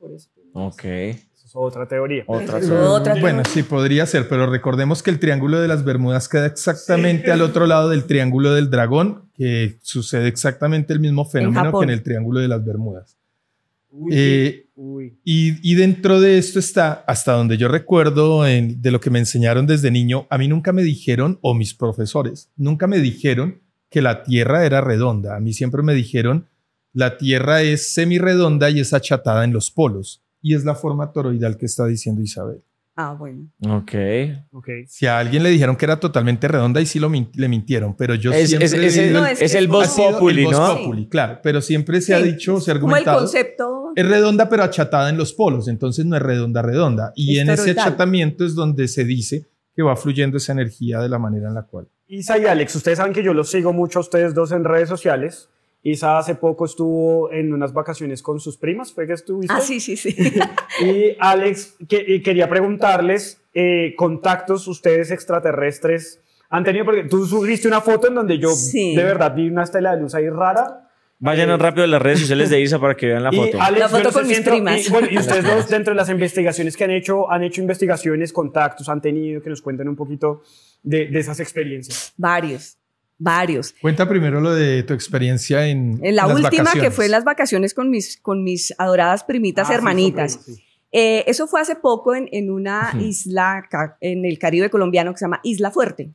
[0.03, 0.31] Por eso.
[0.55, 0.85] Ok.
[0.85, 2.25] Eso es otra teoría.
[2.27, 6.47] Otra, otra Bueno, sí, podría ser, pero recordemos que el Triángulo de las Bermudas queda
[6.47, 11.85] exactamente al otro lado del Triángulo del Dragón, que sucede exactamente el mismo fenómeno que
[11.85, 13.17] en el Triángulo de las Bermudas.
[14.11, 14.67] Eh,
[15.23, 19.93] y, dentro de esto está, hasta donde yo recuerdo de lo que me enseñaron desde
[19.93, 24.67] niño, a mí nunca me dijeron, o mis profesores, nunca me dijeron que la Tierra
[24.67, 25.37] era redonda.
[25.37, 26.49] A mí siempre me dijeron,
[26.93, 30.22] la Tierra es semi-redonda y es achatada en los polos.
[30.40, 32.62] Y es la forma toroidal que está diciendo Isabel.
[32.95, 33.49] Ah, bueno.
[33.66, 33.93] Ok.
[34.53, 34.86] okay.
[34.86, 38.14] Si a alguien le dijeron que era totalmente redonda y sí lo le mintieron, pero
[38.14, 38.66] yo es, siempre...
[38.66, 40.76] Es, es, el, no, es, el voz populi, ¿no?
[40.76, 43.18] Populi, claro, pero siempre se ha dicho, se ha argumentado...
[43.18, 43.93] Como el concepto...
[43.97, 47.12] Es redonda pero achatada en los polos, entonces no es redonda, redonda.
[47.16, 51.18] Y en ese achatamiento es donde se dice que va fluyendo esa energía de la
[51.18, 51.88] manera en la cual...
[52.09, 54.90] Isa y Alex, ustedes saben que yo los sigo mucho a ustedes dos en redes
[54.90, 55.49] sociales.
[55.83, 59.55] Isa hace poco estuvo en unas vacaciones con sus primas, ¿fue que estuviste?
[59.55, 60.14] Ah, sí, sí, sí.
[60.80, 67.80] y Alex, que, quería preguntarles, eh, contactos ustedes extraterrestres han tenido, porque tú subiste una
[67.80, 70.89] foto en donde yo de verdad vi una estela de luz ahí rara.
[71.18, 73.57] Vayan eh, rápido a las redes sociales de Isa para que vean la foto.
[73.57, 74.87] la foto con mis primas.
[74.87, 78.33] Y, bueno, y ustedes dos, dentro de las investigaciones que han hecho, han hecho investigaciones,
[78.33, 80.43] contactos, han tenido, que nos cuenten un poquito
[80.83, 82.12] de, de esas experiencias.
[82.16, 82.76] Varios
[83.19, 83.75] varios.
[83.81, 87.91] Cuenta primero lo de tu experiencia en, en la última que fue las vacaciones con
[87.91, 90.41] mis, con mis adoradas primitas ah, hermanitas.
[90.91, 93.69] Eh, eso fue hace poco en, en una isla
[94.01, 96.13] en el Caribe colombiano que se llama Isla Fuerte.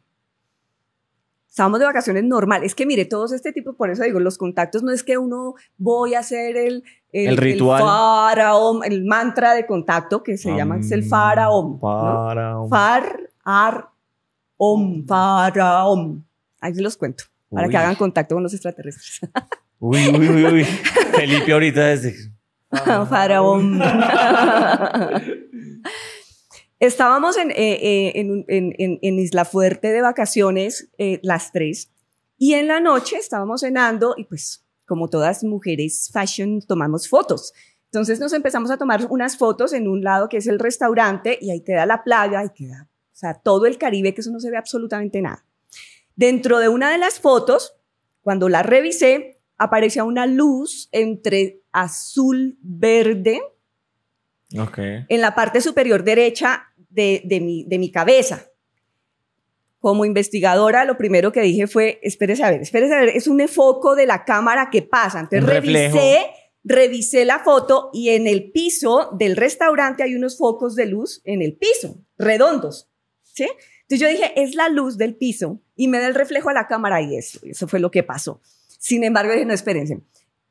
[1.57, 2.63] Estábamos de vacaciones normal.
[2.63, 5.55] Es que mire, todos este tipo, por eso digo, los contactos no es que uno
[5.79, 7.81] voy a hacer el, el, ritual.
[7.81, 11.79] El faraón, el mantra de contacto que se llama, es el faraón.
[11.79, 12.69] Faraón.
[12.69, 13.89] Far, ar,
[14.55, 16.26] om, faraón.
[16.67, 19.21] Ahí se los cuento, para que hagan contacto con los extraterrestres.
[19.79, 20.63] Uy, uy, uy, uy.
[20.63, 22.15] Felipe ahorita desde...
[23.07, 23.79] Faraón.
[26.79, 31.91] Estábamos en, eh, eh, en, Isla Fuerte de vacaciones, eh, las tres,
[32.37, 37.53] y en la noche estábamos cenando y pues como todas mujeres fashion tomamos fotos.
[37.85, 41.51] Entonces nos empezamos a tomar unas fotos en un lado que es el restaurante y
[41.51, 44.51] ahí queda la playa y queda, o sea, todo el Caribe que eso no se
[44.51, 45.46] ve absolutamente nada.
[46.17, 47.75] Dentro de una de las fotos,
[48.21, 53.39] cuando la revisé, aparecía una luz entre azul verde
[55.09, 58.47] en la parte superior derecha de, mi, de mi cabeza.
[59.79, 63.47] Como investigadora, lo primero que dije fue, espérese a ver, espérese a ver, es un
[63.47, 65.19] foco de la cámara que pasa.
[65.19, 66.25] Entonces revisé,
[66.63, 71.43] revisé la foto y en el piso del restaurante hay unos focos de luz en
[71.43, 72.89] el piso, redondos.
[73.21, 73.47] ¿sí?
[73.89, 76.67] Entonces yo dije, es la luz del piso y me da el reflejo a la
[76.67, 78.41] cámara y eso, eso fue lo que pasó.
[78.79, 80.01] Sin embargo, dije, no, espérense.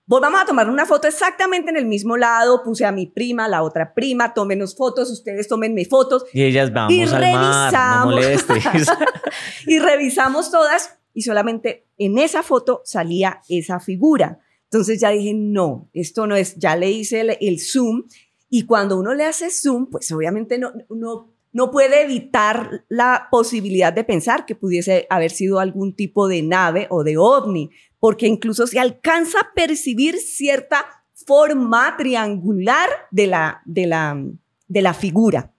[0.07, 3.63] Volvamos a tomar una foto exactamente en el mismo lado, puse a mi prima, la
[3.63, 6.25] otra prima, tómenos fotos, ustedes tómenme fotos.
[6.33, 8.19] Y ellas vamos y al mar, no
[9.67, 14.39] y revisamos todas y solamente en esa foto salía esa figura.
[14.71, 18.05] Entonces ya dije, no, esto no es, ya le hice el, el zoom
[18.49, 23.91] y cuando uno le hace zoom, pues obviamente no, no no puede evitar la posibilidad
[23.91, 28.67] de pensar que pudiese haber sido algún tipo de nave o de ovni, porque incluso
[28.67, 30.85] se alcanza a percibir cierta
[31.15, 34.23] forma triangular de la, de la,
[34.69, 35.51] de la figura.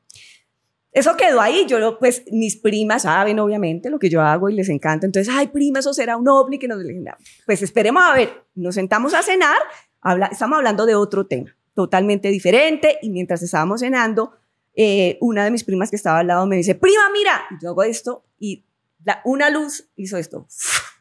[0.92, 1.66] Eso quedó ahí.
[1.68, 5.08] Yo, pues, mis primas saben, obviamente, lo que yo hago y les encanta.
[5.08, 6.78] Entonces, ay, prima, eso será un ovni que nos.
[7.48, 8.44] Pues esperemos a ver.
[8.54, 9.58] Nos sentamos a cenar.
[10.02, 13.00] Habla, estamos hablando de otro tema, totalmente diferente.
[13.02, 14.34] Y mientras estábamos cenando,
[14.80, 17.70] eh, una de mis primas que estaba al lado me dice, prima, mira, y yo
[17.70, 18.64] hago esto y
[19.26, 20.46] una luz hizo esto.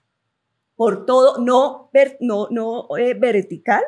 [0.77, 3.83] Por todo, no, no, no eh, vertical,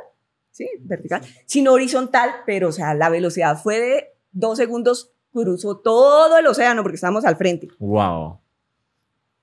[0.51, 6.37] sí, vertical, sino horizontal, pero o sea, la velocidad fue de dos segundos, cruzó todo
[6.37, 7.69] el océano porque estábamos al frente.
[7.79, 8.41] Wow.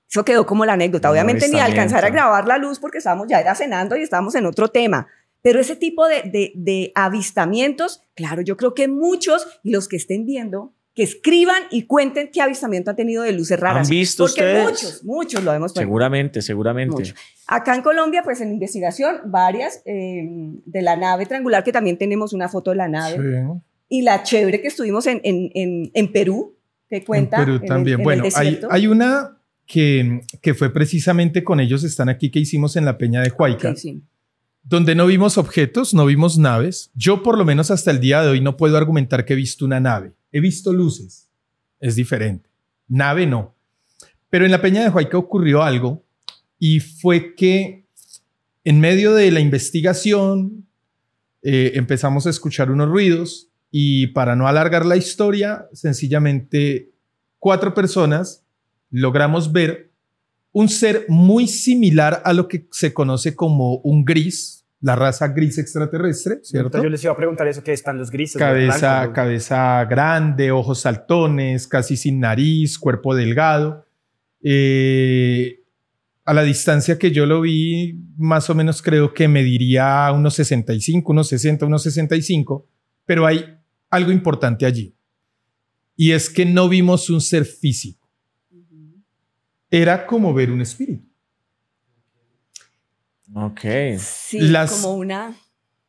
[0.08, 1.10] Eso quedó como la anécdota.
[1.10, 4.46] Obviamente ni alcanzar a grabar la luz porque estábamos ya era cenando y estábamos en
[4.46, 5.08] otro tema.
[5.42, 10.74] Pero ese tipo de, avistamientos, claro, yo creo que muchos y los que estén viendo,
[10.92, 13.86] que escriban y cuenten qué avistamiento han tenido de luces raras.
[13.86, 14.64] ¿Han visto Porque ustedes?
[14.64, 17.14] Muchos, muchos lo hemos Seguramente, seguramente.
[17.46, 20.26] Acá en Colombia, pues en investigación, varias eh,
[20.64, 23.16] de la nave triangular, que también tenemos una foto de la nave.
[23.16, 23.60] Sí.
[23.88, 26.56] Y la chévere que estuvimos en, en, en, Perú,
[26.88, 27.38] que cuenta.
[27.38, 28.02] En Perú también.
[28.02, 32.84] bueno, hay, hay, una que, que fue precisamente con ellos, están aquí, que hicimos en
[32.84, 33.76] la Peña de Huayca.
[33.76, 34.02] sí
[34.68, 36.90] donde no vimos objetos, no vimos naves.
[36.94, 39.64] Yo por lo menos hasta el día de hoy no puedo argumentar que he visto
[39.64, 40.12] una nave.
[40.32, 41.30] He visto luces.
[41.78, 42.50] Es diferente.
[42.88, 43.54] Nave no.
[44.28, 46.04] Pero en la Peña de Huayca ocurrió algo
[46.58, 47.86] y fue que
[48.64, 50.66] en medio de la investigación,
[51.42, 56.90] eh, empezamos a escuchar unos ruidos y para no alargar la historia, sencillamente
[57.38, 58.44] cuatro personas
[58.90, 59.85] logramos ver
[60.56, 65.58] un ser muy similar a lo que se conoce como un gris, la raza gris
[65.58, 66.82] extraterrestre, ¿cierto?
[66.82, 68.38] yo les iba a preguntar eso, ¿qué están los grises?
[68.38, 73.84] Cabeza, cabeza grande, ojos saltones, casi sin nariz, cuerpo delgado.
[74.42, 75.62] Eh,
[76.24, 81.12] a la distancia que yo lo vi, más o menos creo que mediría unos 65,
[81.12, 82.66] unos 60, unos 65,
[83.04, 83.44] pero hay
[83.90, 84.96] algo importante allí.
[85.96, 88.05] Y es que no vimos un ser físico.
[89.70, 91.06] Era como ver un espíritu.
[93.34, 93.60] Ok.
[93.98, 95.34] Sí, las, como una...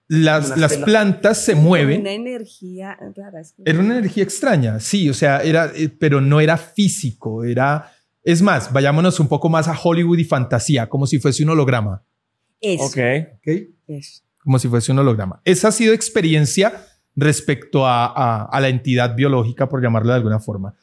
[0.09, 2.01] Las, las plantas se mueven.
[2.01, 3.41] Una energía rara.
[3.65, 7.91] Era una energía extraña, sí, o sea, era, eh, pero no era físico, era
[8.28, 12.03] es más, vayámonos un poco más a Hollywood y fantasía, como si fuese un holograma.
[12.59, 12.84] Eso.
[12.84, 12.97] Ok.
[13.38, 13.73] okay.
[14.39, 15.39] Como si fuese un holograma.
[15.45, 20.75] Esa ha sido experiencia respecto a, la entidad biológica, por llamarlo de alguna forma.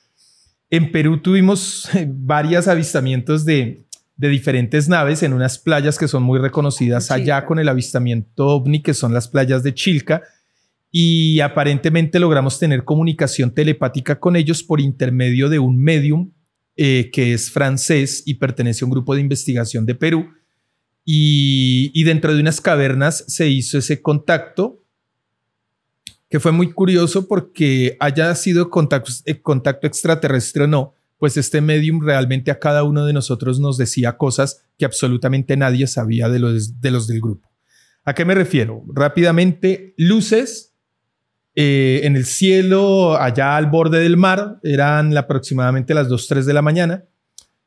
[0.70, 3.86] En Perú tuvimos varios avistamientos de,
[4.16, 8.94] diferentes naves en unas playas que son muy reconocidas allá con el avistamiento ovni, que
[8.94, 10.22] son las playas de Chilca.
[10.90, 16.30] Y aparentemente logramos tener comunicación telepática con ellos por intermedio de un medium
[16.76, 20.28] eh, que es francés y pertenece a un grupo de investigación de Perú.
[21.04, 24.83] Y, dentro de unas cavernas se hizo ese contacto,
[26.28, 31.60] que fue muy curioso porque haya sido contacto, eh, contacto extraterrestre o no, pues este
[31.60, 36.38] medium realmente a cada uno de nosotros nos decía cosas que absolutamente nadie sabía de
[36.38, 37.50] los, de los del grupo.
[38.04, 38.84] ¿A qué me refiero?
[38.92, 40.74] Rápidamente, luces
[41.54, 46.52] eh, en el cielo, allá al borde del mar, eran aproximadamente las 2, 3 de
[46.52, 47.04] la mañana.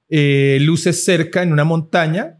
[0.09, 2.39] Eh, luces cerca en una montaña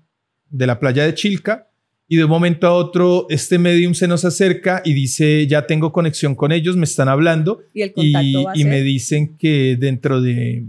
[0.50, 1.67] de la playa de Chilca.
[2.08, 5.92] Y de un momento a otro, este medium se nos acerca y dice, ya tengo
[5.92, 7.62] conexión con ellos, me están hablando.
[7.74, 10.66] Y, me dicen que dentro de...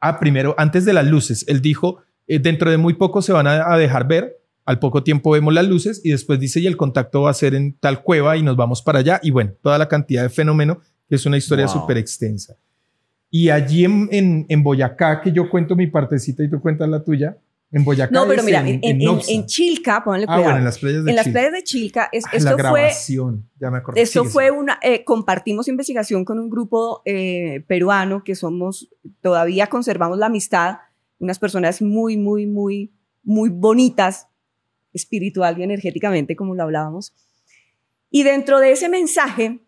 [0.00, 3.46] Ah, primero, antes de las luces, él dijo, eh, dentro de muy poco se van
[3.46, 7.22] a dejar ver al poco tiempo vemos las luces y después dice, y el contacto
[7.22, 9.18] va a ser en tal cueva y nos vamos para allá.
[9.22, 12.54] Y bueno, toda la cantidad de fenómeno, que es una historia súper extensa.
[13.30, 17.38] Y allí en, en, Boyacá, que yo cuento mi partecita y tú cuentas la tuya,
[17.70, 18.12] en Boyacá.
[18.12, 20.40] No, pero mira, en, en, Chilca, ponle cuidado.
[20.40, 22.56] Ah, bueno, en las playas de En las playas de Chilca, es, ah, esto la
[22.56, 23.58] grabación, fue.
[23.60, 24.00] Ya me acordé.
[24.00, 24.78] Esto fue una.
[24.82, 28.88] Eh, compartimos investigación con un grupo eh, peruano que somos.
[29.20, 30.78] Todavía conservamos la amistad.
[31.18, 32.92] Unas personas muy, muy, muy,
[33.22, 34.28] muy bonitas
[34.92, 37.14] espiritual y energéticamente, como lo hablábamos.
[38.10, 39.60] Y dentro de ese mensaje,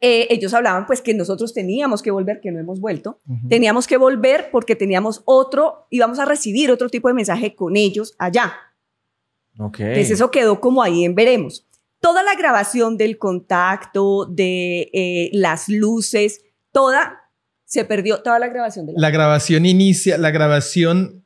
[0.00, 3.96] eh, ellos hablaban pues que nosotros teníamos que volver, que no hemos vuelto, teníamos que
[3.96, 8.54] volver porque teníamos otro, íbamos a recibir otro tipo de mensaje con ellos allá.
[9.58, 9.80] Ok.
[9.80, 11.66] Entonces eso quedó como ahí en veremos.
[12.00, 17.32] Toda la grabación del contacto, de eh, las luces, toda
[17.64, 18.86] se perdió, toda la grabación.
[18.86, 21.24] De la, la grabación inicia, la grabación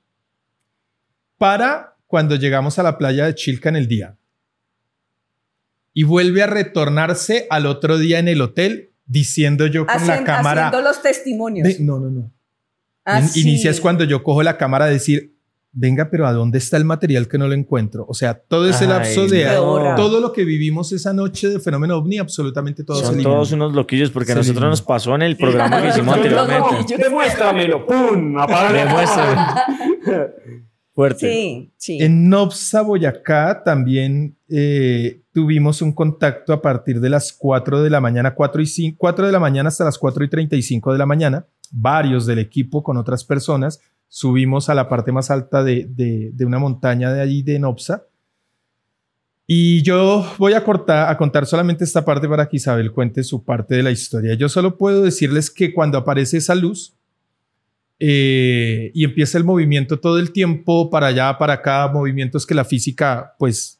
[1.37, 4.17] para cuando llegamos a la playa de Chilca en el día.
[5.95, 10.69] Y vuelve a retornarse al otro día en el hotel diciendo yo con la cámara.
[10.69, 11.81] Haciendo los testimonios.
[11.81, 12.33] no, no, no.
[13.05, 15.37] Ah, inicia es cuando yo cojo la cámara a decir,
[15.73, 18.05] venga, pero ¿a dónde está el material que no lo encuentro?
[18.09, 19.45] O sea, todo ese lapso de
[19.97, 24.11] todo lo que vivimos esa noche de fenómeno ovni, absolutamente todo Son todos unos loquillos
[24.11, 26.97] porque a nosotros nos pasó en el programa que hicimos anteriormente.
[26.97, 29.43] Demuéstramelo, pum, Demuéstramelo.
[30.95, 31.31] Fuerte.
[31.31, 31.99] Sí, sí.
[32.03, 38.01] En Nopsa, Boyacá, también eh, tuvimos un contacto a partir de las 4 de la
[38.01, 41.47] mañana, 4, y 4 de la mañana hasta las 4 y 35 de la mañana.
[41.71, 43.81] Varios del equipo con otras personas
[44.13, 48.05] subimos a la parte más alta de, de, una montaña de allí de Nopsa.
[49.47, 53.43] Y yo voy a, cortar, a contar solamente esta parte para que Isabel cuente su
[53.43, 54.35] parte de la historia.
[54.35, 56.95] Yo solo puedo decirles que cuando aparece esa luz,
[58.05, 62.65] eh, y empieza el movimiento todo el tiempo para allá, para acá, movimientos que la
[62.65, 63.79] física, pues,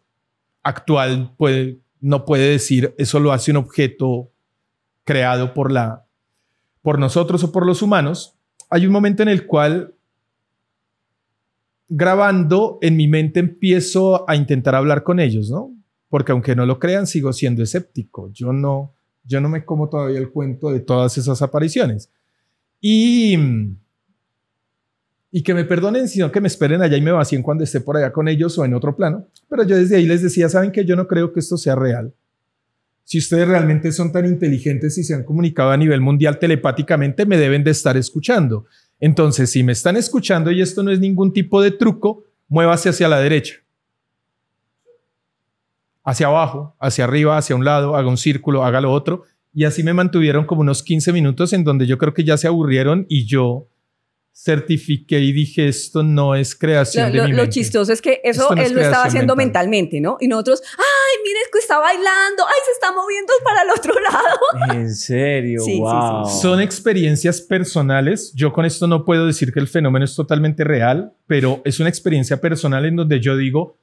[0.63, 4.31] actual puede, no puede decir, eso lo hace un objeto
[5.03, 6.05] creado por, la,
[6.83, 8.37] por nosotros o por los humanos.
[8.71, 9.93] Hay un momento en el cual,
[11.89, 15.75] grabando, en mi mente empiezo a intentar hablar con ellos, ¿no?
[16.09, 18.31] Porque aunque no lo crean, sigo siendo escéptico.
[18.33, 18.95] Yo no,
[19.25, 22.09] yo no me como todavía el cuento de todas esas apariciones.
[22.81, 23.37] Y
[25.35, 27.97] y que me perdonen, sino que me esperen allá y me vacíen cuando esté por
[27.97, 29.27] allá con ellos o en otro plano.
[29.49, 32.13] Pero yo desde ahí les decía, saben que yo no creo que esto sea real.
[33.05, 37.39] Si ustedes realmente son tan inteligentes y se han comunicado a nivel mundial telepáticamente, me
[37.39, 38.67] deben de estar escuchando.
[39.01, 43.09] Entonces, si me están escuchando y esto no es ningún tipo de truco, muévase hacia
[43.09, 43.55] la derecha.
[46.05, 49.23] hacia abajo, hacia arriba, hacia un lado, haga un círculo, haga lo otro.
[49.55, 52.49] Y así me mantuvieron como unos 15 minutos en donde yo creo que ya se
[52.49, 53.69] aburrieron y yo
[54.35, 57.43] certifiqué y dije, esto no es creación de mi mente.
[57.45, 60.17] Lo chistoso es que eso él lo estaba haciendo mentalmente, ¿no?
[60.21, 64.75] Y nosotros, ay, mire, que está bailando, ay, se está moviendo para el otro lado.
[64.81, 66.27] En serio, wow.
[66.27, 68.33] Son experiencias personales.
[68.35, 71.89] Yo con esto no puedo decir que el fenómeno es totalmente real, pero es una
[71.89, 73.77] experiencia personal en donde yo digo,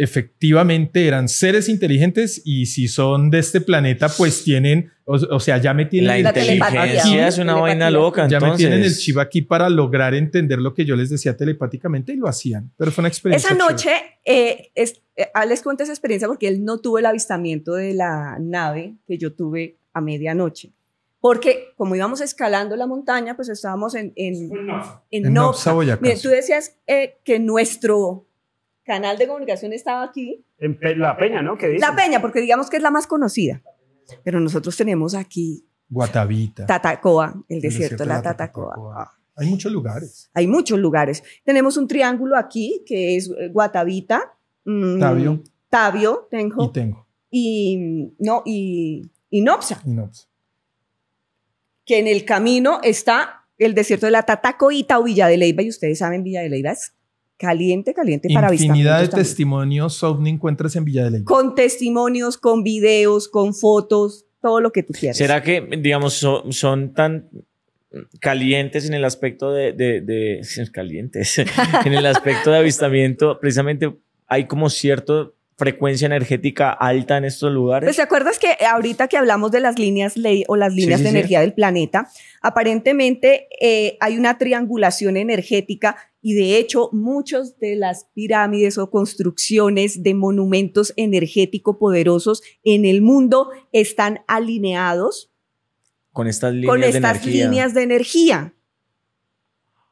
[0.00, 5.74] efectivamente eran seres inteligentes y si son de este planeta, pues tienen, o, sea, ya
[5.74, 8.26] me tienen la el inteligencia es una vaina loca.
[8.26, 12.14] Ya me tienen el chip aquí para lograr entender lo que yo les decía telepáticamente
[12.14, 12.72] y lo hacían.
[12.78, 13.50] Pero fue una experiencia.
[13.50, 13.90] Esa noche,
[14.24, 18.38] eh, es, eh, les cuento esa experiencia porque él no tuvo el avistamiento de la
[18.40, 20.72] nave que yo tuve a medianoche.
[21.20, 24.50] Porque como íbamos escalando la montaña, pues estábamos en, en,
[25.10, 25.74] en, en Nopsa.
[26.22, 28.29] tú decías eh, que nuestro
[28.90, 30.44] canal de comunicación estaba aquí.
[30.58, 31.56] En La Peña, ¿no?
[31.56, 33.62] ¿Qué La Peña, porque digamos que es la más conocida.
[34.24, 35.64] Pero nosotros tenemos aquí.
[35.88, 36.66] Guatavita.
[36.66, 39.12] Tatacoa, el, desierto, de la, Tatacoa.
[39.36, 40.28] Hay muchos lugares.
[40.34, 41.22] Hay muchos lugares.
[41.44, 44.36] Tenemos un triángulo aquí que es eh, Guatavita.
[44.64, 45.42] Mm, Tabio.
[45.68, 46.64] Tabio, tengo.
[46.64, 47.06] Y tengo.
[47.30, 49.80] Y, no, y, y Nopsa.
[49.84, 50.26] Y Nopsa.
[51.86, 55.62] Que en el camino está el desierto de la Tatacoita o Villa de Leyva.
[55.62, 56.92] Y ustedes saben, Villa de Leyva es
[57.40, 61.24] caliente, caliente para Infinidad de testimonios ovni encuentras en Villa de Leyva.
[61.24, 65.16] Con testimonios, con videos, con fotos, todo lo que tú quieras.
[65.16, 67.30] ¿Será que, digamos, son, tan
[68.20, 73.90] calientes en el aspecto de, de, de calientes, en el aspecto de avistamiento, precisamente
[74.26, 77.86] hay como cierto frecuencia energética alta en estos lugares?
[77.86, 81.10] Pues te acuerdas que ahorita que hablamos de las líneas ley o las líneas de
[81.10, 82.08] energía del planeta,
[82.40, 90.02] aparentemente eh, hay una triangulación energética y de hecho muchos de las pirámides o construcciones
[90.02, 95.30] de monumentos energético poderosos en el mundo están alineados
[96.12, 98.54] con estas líneas, con estas líneas de energía.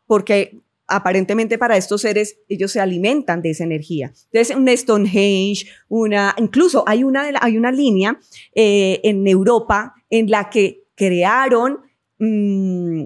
[0.07, 0.59] Porque
[0.89, 4.13] aparentemente para estos seres ellos se alimentan de esa energía.
[4.33, 8.19] Entonces, un Stonehenge, una, incluso hay una, hay una línea
[8.55, 11.81] eh, en Europa en la que crearon
[12.19, 13.05] mm,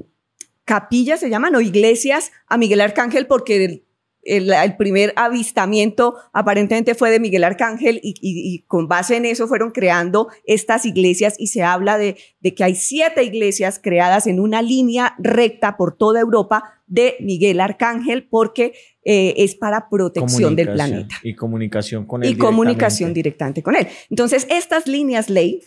[0.64, 3.84] capillas, se llaman, o iglesias a Miguel Arcángel porque
[4.22, 10.28] el, primer avistamiento aparentemente fue de Miguel Arcángel y, con base en eso fueron creando
[10.44, 12.16] estas iglesias y se habla de,
[12.54, 18.28] que hay siete iglesias creadas en una línea recta por toda Europa de Miguel Arcángel
[18.28, 21.16] porque eh, es para protección del planeta.
[21.22, 22.30] Y comunicación con él.
[22.30, 23.88] Y comunicación directamente con él.
[24.10, 25.62] Entonces, estas líneas ley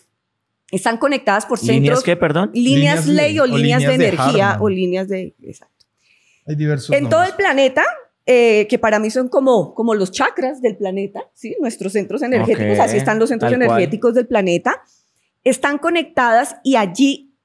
[0.72, 1.80] están conectadas por centros.
[1.82, 2.52] ¿Líneas qué, perdón?
[2.54, 5.36] Líneas, ley, o, líneas, de, energía o líneas de...
[5.42, 5.86] Exacto.
[6.48, 6.96] Hay diversos.
[6.96, 7.84] En todo el planeta
[8.26, 11.56] eh, que para mí son como, como los chakras del planeta, ¿sí?
[11.60, 14.82] nuestros centros energéticos, así están los centros energéticos del planeta,
[15.44, 17.36] están conectadas y allí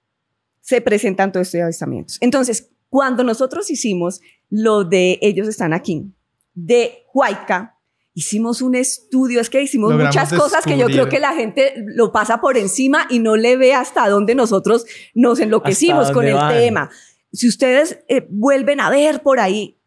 [0.60, 2.18] se presentan todos estos avistamientos.
[2.20, 6.12] Entonces, cuando nosotros hicimos lo de ellos están aquí,
[6.54, 7.78] de Huayca,
[8.14, 12.12] hicimos un estudio, es que hicimos muchas cosas que yo creo que la gente lo
[12.12, 16.90] pasa por encima y no le ve hasta dónde nosotros nos enloquecimos con el tema.
[17.32, 19.79] Si ustedes eh, vuelven a ver por ahí,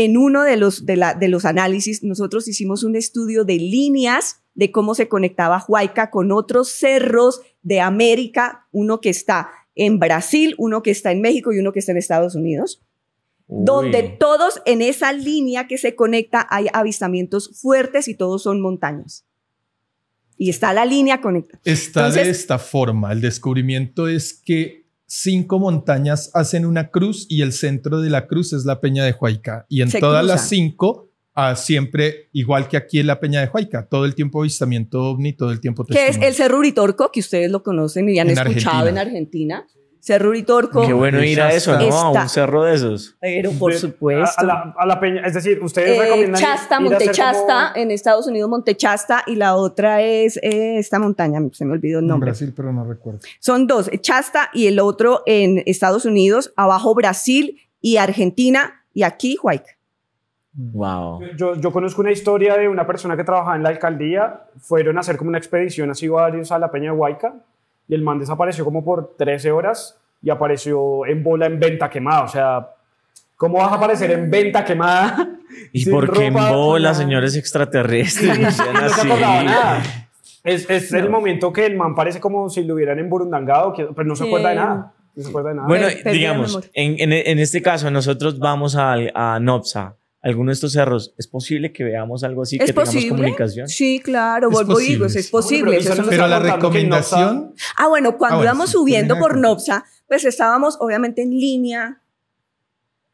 [0.00, 4.42] en uno de los, de, la, de los análisis, nosotros hicimos un estudio de líneas
[4.54, 10.54] de cómo se conectaba Huayca con otros cerros de América, uno que está en Brasil,
[10.56, 12.80] uno que está en México y uno que está en Estados Unidos,
[13.48, 19.26] donde todos en esa línea que se conecta hay avistamientos fuertes y todos son montañas.
[20.36, 21.60] Y está la línea conectada.
[21.64, 23.10] Está de esta forma.
[23.10, 28.52] El descubrimiento es que cinco montañas hacen una cruz y el centro de la cruz
[28.52, 29.66] es la Peña de Huayca.
[29.68, 33.88] Y en todas las cinco, ah, siempre, igual que aquí en la Peña de Huayca,
[33.88, 37.50] todo el tiempo avistamiento ovni, todo el tiempo Que es el Cerro Uritorco, que ustedes
[37.50, 39.66] lo conocen y han escuchado en Argentina.
[40.00, 40.86] Cerro Uritorco.
[40.86, 41.94] Qué bueno ir a eso, ¿no?
[41.94, 43.16] a un cerro de esos.
[43.20, 44.40] Pero por supuesto.
[44.40, 46.40] A, la, peña, es decir, ustedes eh, recomiendan.
[46.40, 51.72] Chasta, Montechasta, en Estados Unidos Montechasta, y la otra es eh, esta montaña, se me
[51.72, 52.28] olvidó el nombre.
[52.28, 53.20] En Brasil, pero no recuerdo.
[53.40, 59.36] Son dos, Chasta y el otro en Estados Unidos, abajo Brasil y Argentina, y aquí
[59.42, 59.76] Huayca.
[60.54, 61.20] Wow.
[61.36, 65.00] Yo, yo, conozco una historia de una persona que trabajaba en la alcaldía, fueron a
[65.00, 67.34] hacer como una expedición así varios a la Peña de Huayca
[67.88, 72.22] y el man desapareció como por 13 horas y apareció en bola en venta quemada.
[72.22, 72.68] O sea,
[73.36, 75.38] ¿cómo vas a aparecer en venta quemada?
[75.72, 78.38] ¿Y por qué en bola, señores extraterrestres?
[78.38, 79.82] no se nada.
[80.44, 84.14] Es, es el momento que el man parece como si lo hubieran emburundangado, pero no
[84.14, 84.92] se acuerda de nada.
[85.14, 85.68] No se acuerda de nada.
[85.68, 89.96] Bueno, digamos, en, en, este caso nosotros vamos a, a Nopsa,
[90.28, 93.68] alguno de estos cerros, ¿es posible que veamos algo así, que tengamos comunicación?
[93.68, 95.80] Sí, claro, vuelvo y digo, es posible.
[96.08, 97.54] pero, la recomendación...
[97.76, 102.02] Ah, bueno, cuando ah, íbamos subiendo por Nopsa, pues estábamos obviamente en línea,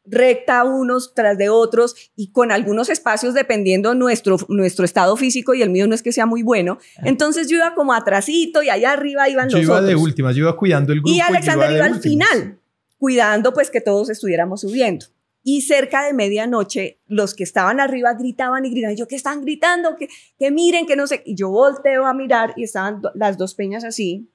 [0.05, 5.61] recta unos tras de otros y con algunos espacios dependiendo nuestro, nuestro estado físico y
[5.61, 6.77] el mío no es que sea muy bueno.
[7.03, 10.43] Entonces yo iba como atrasito y allá arriba iban yo los iba de última, yo
[10.43, 11.13] iba cuidando el grupo.
[11.13, 12.59] Y Alexander iba, al final,
[12.97, 15.07] cuidando pues que todos estuviéramos subiendo.
[15.47, 18.97] Y cerca de medianoche, los que estaban arriba gritaban y gritaban.
[18.97, 19.95] yo, ¿qué están gritando?
[19.95, 21.21] Que, que miren, que no sé.
[21.23, 24.27] Y yo volteo a mirar y estaban las dos peñas así,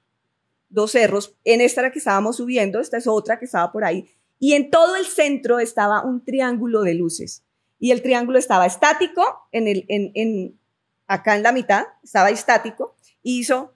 [0.69, 1.35] dos cerros.
[1.43, 4.07] En esta era que estábamos subiendo, esta es otra que estaba por ahí
[4.41, 7.43] y en todo el centro estaba un triángulo de luces.
[7.77, 10.59] Y el triángulo estaba estático, en el, en,
[11.05, 13.75] acá en la mitad, estaba estático, hizo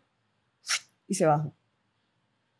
[1.07, 1.53] y se bajó.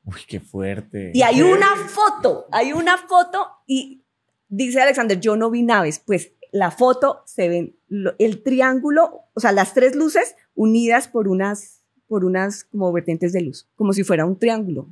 [0.04, 1.14] Uy, qué fuerte.
[1.16, 4.04] Y hay una foto, hay una foto y
[4.48, 6.00] dice Alexander, yo no vi naves.
[6.00, 7.76] Pues la foto se ven
[8.18, 13.42] el triángulo, o sea, las tres luces unidas por unas, por unas como vertientes de
[13.42, 14.88] luz, como si fuera un triángulo.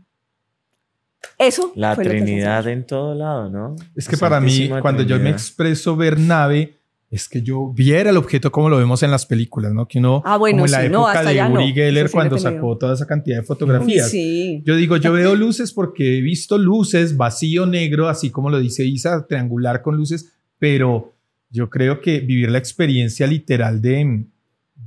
[1.37, 1.71] Eso.
[1.75, 3.75] La Trinidad en todo lado, ¿no?
[3.95, 6.77] Es que para mí, cuando yo me expreso ver nave,
[7.13, 9.87] es que yo viera el objeto como lo vemos en las películas, ¿no?
[9.87, 13.05] Que uno, ah, bueno, como en la época de Uri Geller cuando sacó toda esa
[13.05, 14.11] cantidad de fotografías.
[14.11, 18.83] Yo digo, yo veo luces porque he visto luces, vacío negro, así como lo dice
[18.83, 21.13] Isa, triangular con luces, pero
[21.51, 24.25] yo creo que vivir la experiencia literal de,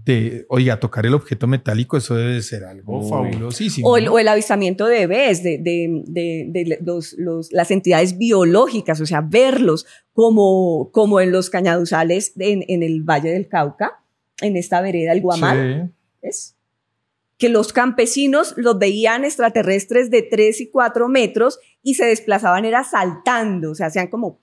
[0.04, 3.88] de, oiga, tocar el objeto metálico, eso debe ser algo fabulosísimo.
[3.88, 10.90] O el, avistamiento de bebés, de, de, los, las entidades biológicas, o sea, verlos como,
[10.92, 14.00] como en los cañaduzales en, en el Valle del Cauca,
[14.40, 15.92] en esta vereda, el Guamal.
[16.22, 16.52] Sí.
[17.38, 22.82] Que los campesinos los veían extraterrestres de 3 y 4 metros y se desplazaban, era
[22.82, 24.40] saltando, o sea, hacían como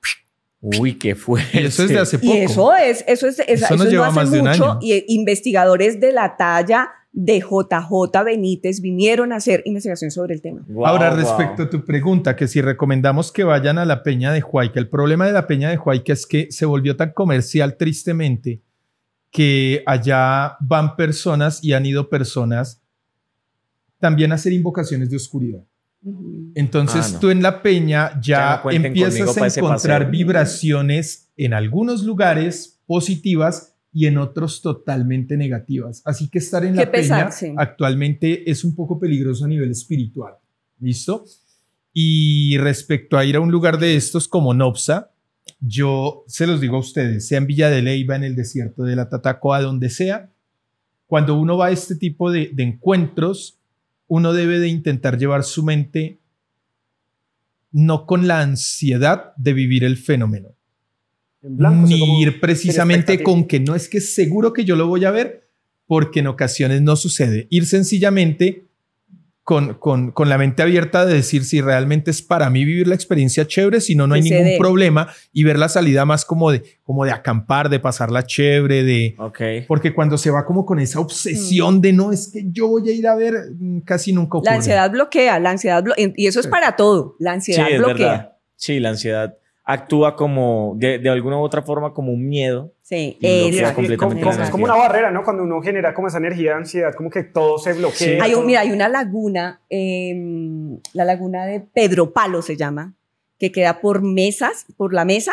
[0.63, 1.41] Uy, qué fue.
[1.53, 2.33] eso es de hace poco.
[2.33, 4.79] Y eso es, eso es, eso, nos lleva más de un año.
[4.81, 10.65] Y investigadores de la talla de JJ Benítez vinieron a hacer investigación sobre el tema.
[10.85, 14.79] Ahora, respecto a tu pregunta, que si recomendamos que vayan a la Peña de Huayca,
[14.79, 18.61] el problema de la Peña de Huayca es que se volvió tan comercial tristemente
[19.29, 22.81] que allá van personas y han ido personas
[23.99, 25.63] también a hacer invocaciones de oscuridad.
[26.55, 33.75] Entonces ah, tú en la peña ya, empiezas a encontrar vibraciones en algunos lugares positivas
[33.93, 36.01] y en otros totalmente negativas.
[36.03, 40.33] Así que estar en la peña actualmente es un poco peligroso a nivel espiritual.
[40.79, 41.25] ¿Listo?
[41.93, 45.11] Y respecto a ir a un lugar de estos como Nopsa,
[45.59, 48.95] yo se los digo a ustedes, sea en Villa de Leyva, en el desierto de
[48.95, 50.31] la Tatacoa, donde sea,
[51.05, 53.59] cuando uno va a este tipo de encuentros,
[54.13, 56.19] uno debe de intentar llevar su mente
[57.71, 60.55] no con la ansiedad de vivir el fenómeno,
[61.41, 65.49] ni ir precisamente con que no es que seguro que yo lo voy a ver,
[65.87, 67.47] porque en ocasiones no sucede.
[67.49, 68.62] Ir sencillamente
[69.43, 72.95] con, con, con, la mente abierta de decir si realmente es para mí vivir la
[72.95, 76.63] experiencia chévere, si no, no hay ningún problema y ver la salida más como de,
[76.83, 79.15] como de acampar, de pasarla chévere, de...
[79.17, 79.61] Okay.
[79.63, 82.93] Porque cuando se va como con esa obsesión de no, es que yo voy a
[82.93, 84.51] ir a ver, mm, casi nunca ocurre.
[84.51, 88.37] La ansiedad bloquea, la ansiedad bloquea, y eso es para todo, la ansiedad sí, bloquea.
[88.55, 92.72] Sí, la ansiedad actúa como, de, de, alguna u otra forma, como un miedo.
[92.83, 95.23] Sí, es, completamente como, es como una barrera, ¿no?
[95.23, 98.21] Cuando uno genera como esa energía de ansiedad, como que todo se bloquea.
[98.21, 102.93] Hay, mira, hay una laguna, em, la laguna de Pedro Palo se llama,
[103.39, 105.31] que queda por mesas, por la mesa.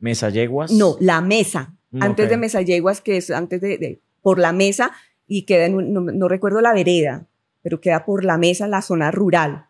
[0.00, 0.72] ¿Mesa Yeguas?
[0.72, 1.72] No, la mesa.
[1.92, 4.90] Mm, antes de Mesa Yeguas, que es antes de, por la mesa,
[5.28, 7.26] y queda en, no, no recuerdo la vereda,
[7.62, 9.66] pero queda por la mesa, la zona rural.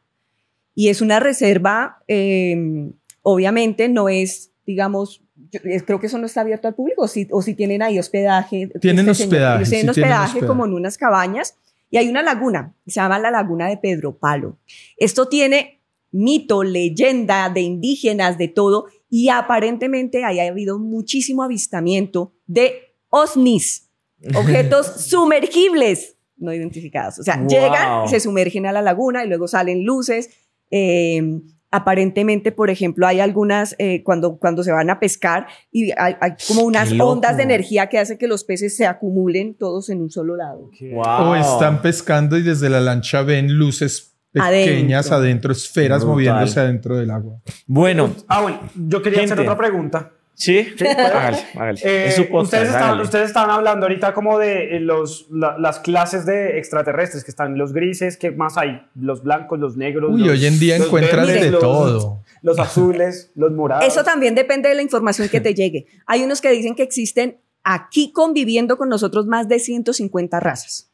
[0.75, 2.91] Y es una reserva eh,
[3.23, 5.23] Obviamente no es, digamos,
[5.61, 8.71] creo que eso no está abierto al público, o si, o si tienen ahí hospedaje.
[8.81, 9.65] Tienen este hospedaje.
[9.65, 11.57] tienen hospedaje como en unas cabañas.
[11.91, 14.59] Y hay una laguna, se llama la laguna de Pedro Palo.
[14.97, 22.33] Esto tiene mito, leyenda de indígenas, de todo, y aparentemente ahí ha habido muchísimo avistamiento
[22.47, 23.91] de OSNIs,
[24.35, 27.19] objetos sumergibles no identificados.
[27.19, 30.31] O sea, llegan, se sumergen a la laguna y luego salen luces.
[30.71, 31.41] Eh,
[31.73, 36.15] aparentemente, por ejemplo, hay algunas, eh, cuando, cuando se van a pescar, y hay,
[36.47, 40.11] como unas ondas de energía que hacen que los peces se acumulen todos en un
[40.11, 40.71] solo lado.
[40.95, 47.11] O están pescando y desde la lancha ven luces pequeñas adentro, esferas moviéndose adentro del
[47.11, 47.41] agua.
[47.67, 48.15] Bueno.
[48.29, 50.13] Ah, bueno, yo quería hacer otra pregunta.
[50.35, 51.81] Sí, sí hágale, hágale.
[51.85, 57.31] Eh, ustedes, estaban, ustedes, hablando ahorita como de eh, los, las clases de extraterrestres, que
[57.31, 58.83] están los grises, ¿qué más hay?
[58.95, 60.13] Los blancos, los negros.
[60.13, 62.23] Uy, hoy en día encuentras de todo.
[62.43, 63.85] Los azules, los morados.
[63.87, 65.87] Eso también depende de la información que te llegue.
[66.07, 70.91] Hay unos que dicen que existen aquí conviviendo con nosotros más de 150 razas.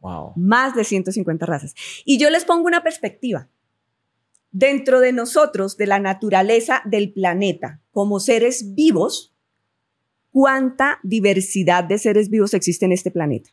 [0.00, 0.32] Wow.
[0.36, 1.74] Más de 150 razas.
[2.06, 3.48] Y yo les pongo una perspectiva
[4.52, 9.34] dentro de nosotros, de la naturaleza del planeta, como seres vivos,
[10.30, 13.50] ¿cuánta diversidad de seres vivos existe en este planeta?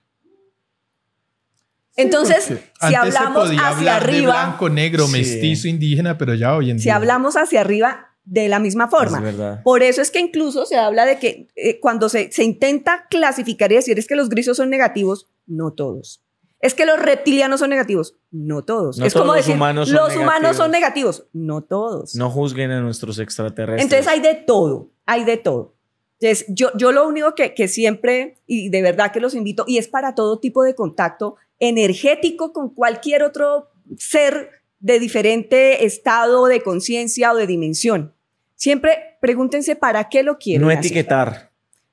[1.95, 4.45] Entonces, si hablamos hacia arriba.
[4.45, 6.83] blanco, negro, mestizo, indígena, pero ya hoy en día.
[6.83, 9.61] Si hablamos hacia arriba, de la misma forma.
[9.63, 13.71] Por eso es que incluso se habla de que eh, cuando se, se, intenta clasificar
[13.71, 16.26] y decir es que los grisos son negativos, no todos.
[16.59, 18.15] Es que los reptilianos son negativos.
[18.31, 18.99] No todos.
[18.99, 20.23] es como decir, los humanos, son, los negativos.
[20.23, 21.27] humanos son negativos.
[21.33, 22.15] No todos.
[22.15, 23.83] No juzguen a nuestros extraterrestres.
[23.83, 25.75] Entonces hay de todo, hay de todo.
[26.19, 29.77] Entonces yo, yo lo único que, que siempre, y de verdad que los invito, y
[29.77, 36.61] es para todo tipo de contacto energético con cualquier otro ser de diferente estado de
[36.61, 38.13] conciencia o de dimensión.
[38.55, 40.63] Siempre pregúntense para qué lo quieren.
[40.63, 41.46] No etiquetar.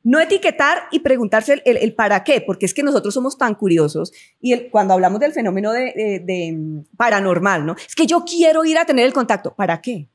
[0.04, 4.68] No etiquetar y preguntarse el, para qué, porque es que nosotros somos tan curiosos y
[4.68, 7.74] cuando hablamos del fenómeno de, mm, paranormal, ¿no?
[7.74, 9.54] Es que yo quiero ir a tener el contacto.
[9.56, 10.08] ¿Para qué?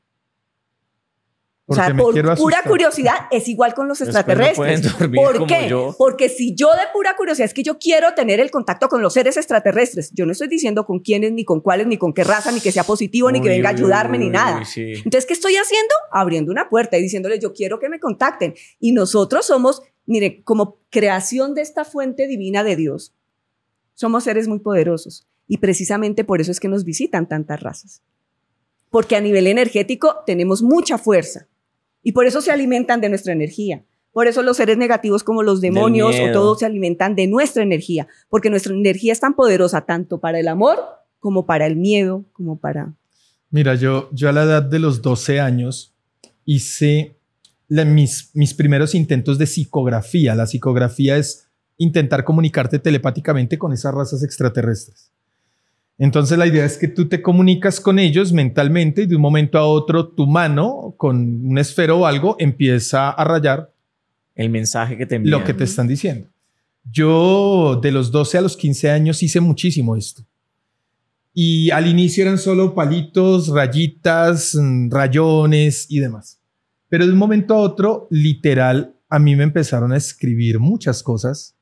[1.70, 4.82] O sea, por pura curiosidad es igual con los extraterrestres.
[5.14, 5.72] ¿Por qué?
[5.96, 9.12] Porque si yo de pura curiosidad es que yo quiero tener el contacto con los
[9.12, 12.50] seres extraterrestres, yo no estoy diciendo con quiénes, ni con cuáles, ni con qué raza,
[12.50, 14.64] ni que sea positivo, ni que venga a ayudarme, ni nada.
[14.74, 15.94] Entonces, ¿qué estoy haciendo?
[16.10, 18.54] Abriendo una puerta y diciéndoles, yo quiero que me contacten.
[18.80, 23.14] Y nosotros somos, mire, como creación de esta fuente divina de Dios,
[23.94, 25.28] somos seres muy poderosos.
[25.46, 28.02] Y precisamente por eso es que nos visitan tantas razas.
[28.90, 31.46] Porque a nivel energético tenemos mucha fuerza
[32.02, 33.84] y por eso se alimentan de nuestra energía.
[34.12, 38.08] Por eso los seres negativos como los demonios o todos se alimentan de nuestra energía,
[38.28, 40.78] porque nuestra energía es tan poderosa tanto para el amor
[41.20, 42.94] como para el miedo, como para...
[43.50, 45.94] Mira, yo, yo a la edad de los 12 años
[46.44, 47.16] hice
[47.68, 50.34] mis, mis primeros intentos de psicografía.
[50.34, 55.12] La psicografía es intentar comunicarte telepáticamente con esas razas extraterrestres.
[56.00, 59.58] Entonces la idea es que tú te comunicas con ellos mentalmente y de un momento
[59.58, 63.70] a otro tu mano con un esfero o algo empieza a rayar
[64.34, 65.38] el mensaje que te envían.
[65.38, 66.26] Lo que te están diciendo.
[66.90, 70.24] Yo de los 12 a los 15 años hice muchísimo esto.
[71.34, 76.40] Y al inicio eran solo palitos, rayitas, mm, rayones y demás.
[76.88, 81.58] Pero de un momento a otro, literal, a mí me empezaron a escribir muchas cosas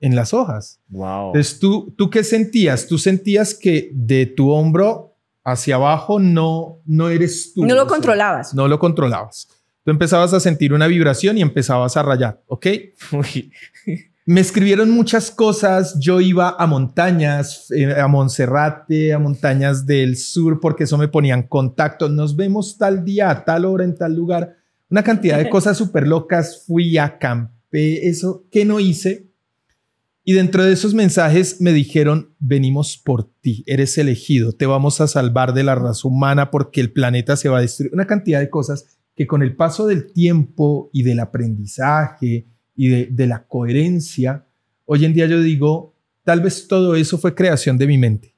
[0.00, 0.80] en las hojas.
[0.88, 1.28] Wow.
[1.28, 2.86] Entonces, ¿tú, ¿tú qué sentías?
[2.86, 7.64] Tú sentías que de tu hombro hacia abajo no, no eres tú.
[7.64, 8.54] No lo controlabas.
[8.54, 9.48] No lo controlabas.
[9.84, 12.66] Tú empezabas a sentir una vibración y empezabas a rayar, ¿ok?
[14.26, 15.98] Me escribieron muchas cosas.
[15.98, 21.44] Yo iba a montañas, eh, a Monserrate, a montañas del sur, porque eso me ponían
[21.44, 22.10] contacto.
[22.10, 24.56] Nos vemos tal día, a tal hora, en tal lugar.
[24.90, 26.64] Una cantidad de cosas súper locas.
[26.66, 29.27] Fui a campé, eso que no hice
[30.28, 35.06] y dentro de esos mensajes me dijeron, venimos por ti, eres elegido, te vamos a
[35.06, 37.94] salvar de la raza humana porque el planeta se va a destruir.
[37.94, 42.44] Una cantidad de cosas que con el paso del tiempo y del aprendizaje
[42.76, 44.44] y de, la coherencia,
[44.84, 45.94] hoy en día yo digo,
[46.24, 48.34] tal vez todo eso fue creación de mi mente,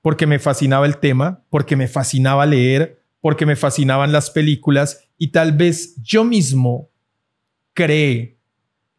[0.00, 5.28] porque me fascinaba el tema, porque me fascinaba leer, porque me fascinaban las películas y
[5.28, 6.88] tal vez yo mismo
[7.74, 8.38] creé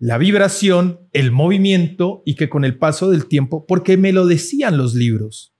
[0.03, 4.77] la vibración, el movimiento y que con el paso del tiempo, porque me lo decían
[4.77, 5.53] los libros.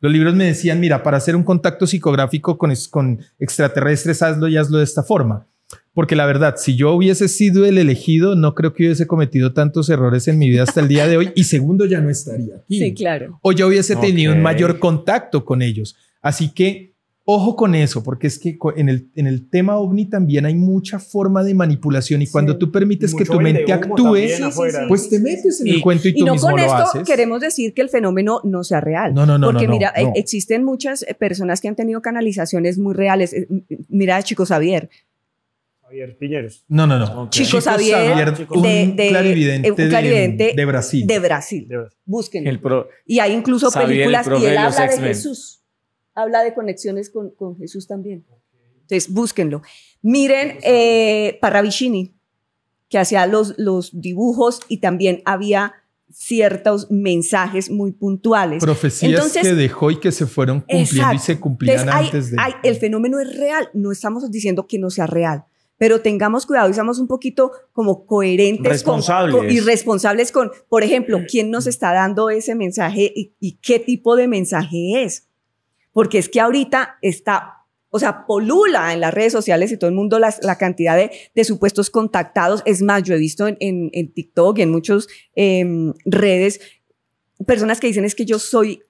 [0.00, 4.56] Los libros me decían, mira, para hacer un contacto psicográfico con, con extraterrestres, hazlo y
[4.56, 5.46] hazlo de esta forma.
[5.94, 9.88] Porque la verdad, si yo hubiese sido el elegido, no creo que hubiese cometido tantos
[9.90, 11.30] errores en mi vida hasta el día de hoy.
[11.36, 12.80] Y segundo, ya no estaría aquí.
[12.80, 13.38] Sí, claro.
[13.42, 15.94] O ya hubiese tenido un mayor contacto con ellos.
[16.20, 16.91] Así que
[17.24, 20.98] Ojo con eso, porque es que en el, en el tema ovni también hay mucha
[20.98, 24.26] forma de manipulación y cuando tú permites que tu mente actúe,
[24.88, 27.90] pues te metes en el cuento y, tú no con esto queremos decir que el
[27.90, 29.14] fenómeno no sea real.
[29.14, 29.52] No, no, no.
[29.52, 33.32] Porque mira, eh, existen muchas eh, personas que han tenido canalizaciones muy reales.
[33.32, 33.46] Eh,
[33.88, 34.90] mira, Chico Xavier.
[35.82, 36.64] Javier Piñeros.
[36.66, 37.30] No, no, no.
[37.30, 38.62] Chico, Xavier, un
[38.96, 41.06] de, clarividente, de, Brasil.
[41.06, 41.68] De Brasil.
[42.04, 42.88] Búsquenlo.
[43.06, 45.61] y hay incluso películas y él habla de Jesús
[46.14, 48.24] habla de conexiones con, con Jesús también.
[48.82, 49.62] Entonces, búsquenlo.
[50.02, 52.14] Miren eh, Parravicini,
[52.88, 55.74] que hacía los, los dibujos y también había
[56.12, 58.62] ciertos mensajes muy puntuales.
[58.62, 62.36] Profecías que dejó y que se fueron cumpliendo y se cumplían antes de...
[62.62, 65.44] el fenómeno es real, no estamos diciendo que no sea real,
[65.78, 69.34] pero tengamos cuidado y seamos un poquito como coherentes responsables.
[69.34, 74.16] Con, y responsables con, por ejemplo, quién nos está dando ese mensaje y qué tipo
[74.16, 75.28] de mensaje es.
[75.92, 77.62] Porque es que ahorita está
[77.94, 81.90] o sea, polula en las redes sociales y todo el mundo la cantidad de, supuestos
[81.90, 82.62] contactados.
[82.64, 86.60] Es más, yo he visto en, en, TikTok y en muchas em, redes
[87.46, 88.82] personas que dicen es que yo soy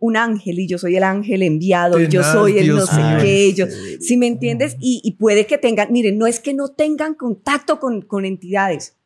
[0.00, 3.52] un ángel y yo soy el ángel enviado y yo soy el no sé qué.
[3.54, 3.66] Yo,
[4.00, 7.78] si me entiendes, y, y, puede que tengan, miren, no es que no tengan contacto
[7.78, 8.96] con, con entidades,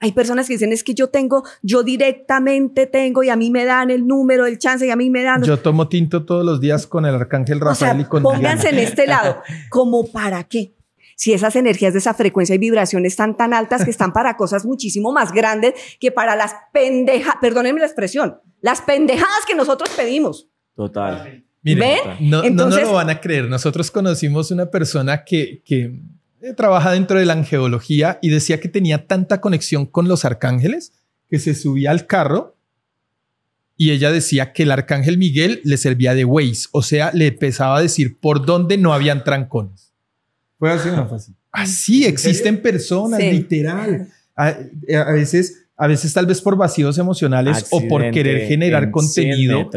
[0.00, 3.66] hay personas que dicen, es que yo tengo, yo directamente tengo y a mí me
[3.66, 5.42] dan el número, el chance y a mí me dan.
[5.42, 9.06] Yo tomo tinto todos los días con el arcángel Rafael y con Pónganse en este
[9.06, 9.42] lado.
[9.68, 10.74] ¿Como para qué?
[11.16, 14.64] Si esas energías de esa frecuencia y vibración están tan altas que están para cosas
[14.64, 20.48] muchísimo más grandes que para las pendejas, perdónenme la expresión, las pendejadas que nosotros pedimos.
[20.74, 21.44] Total.
[21.62, 23.50] Miren, No, no, no lo van a creer.
[23.50, 26.00] Nosotros conocimos una persona que, que
[26.56, 30.92] trabaja dentro de la angeología y decía que tenía tanta conexión con los arcángeles
[31.28, 32.56] que se subía al carro
[33.80, 37.78] y ella decía que el arcángel Miguel le servía de Waze, o sea, le empezaba
[37.78, 39.94] a decir por dónde no habían trancones.
[40.58, 41.32] ¿Fue así no fue así?
[41.50, 44.08] Así, existen personas, literal.
[44.36, 44.52] A,
[45.12, 49.70] veces, a veces tal vez por vacíos emocionales o por querer generar contenido,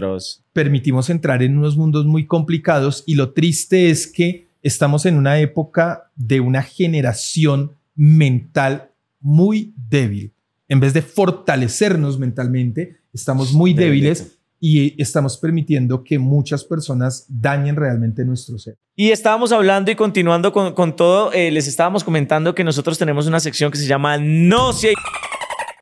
[0.51, 5.39] permitimos entrar en unos mundos muy complicados y lo triste es que estamos en una
[5.39, 10.33] época de una generación mental muy débil.
[10.67, 17.75] En vez de fortalecernos mentalmente, estamos muy débiles y estamos permitiendo que muchas personas dañen
[17.75, 18.77] realmente nuestro ser.
[18.95, 23.41] Y estábamos hablando y continuando con, todo, eh, les estábamos comentando que nosotros tenemos una
[23.41, 24.93] sección que se llama No si hay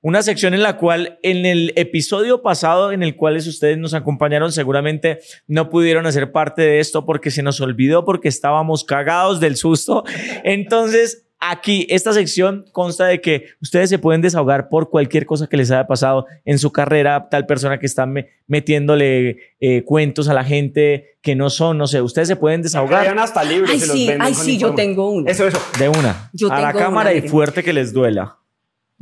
[0.01, 4.51] una sección en la cual en el episodio pasado en el cual ustedes nos acompañaron
[4.51, 9.55] seguramente no pudieron hacer parte de esto porque se nos olvidó porque estábamos cagados del
[9.55, 10.03] susto.
[10.43, 15.57] Entonces, aquí esta sección consta de que ustedes se pueden desahogar por cualquier cosa que
[15.57, 18.07] les haya pasado en su carrera, tal persona que está
[18.47, 23.17] metiéndole eh, cuentos a la gente que no son, no sé, ustedes se pueden desahogar.
[23.19, 23.69] hasta libros.
[23.71, 25.29] Ay, sí, ay, sí, yo tengo uno.
[25.29, 25.61] Eso, eso.
[25.77, 26.31] De una.
[26.33, 28.40] Yo a la cámara y fuerte que les duela.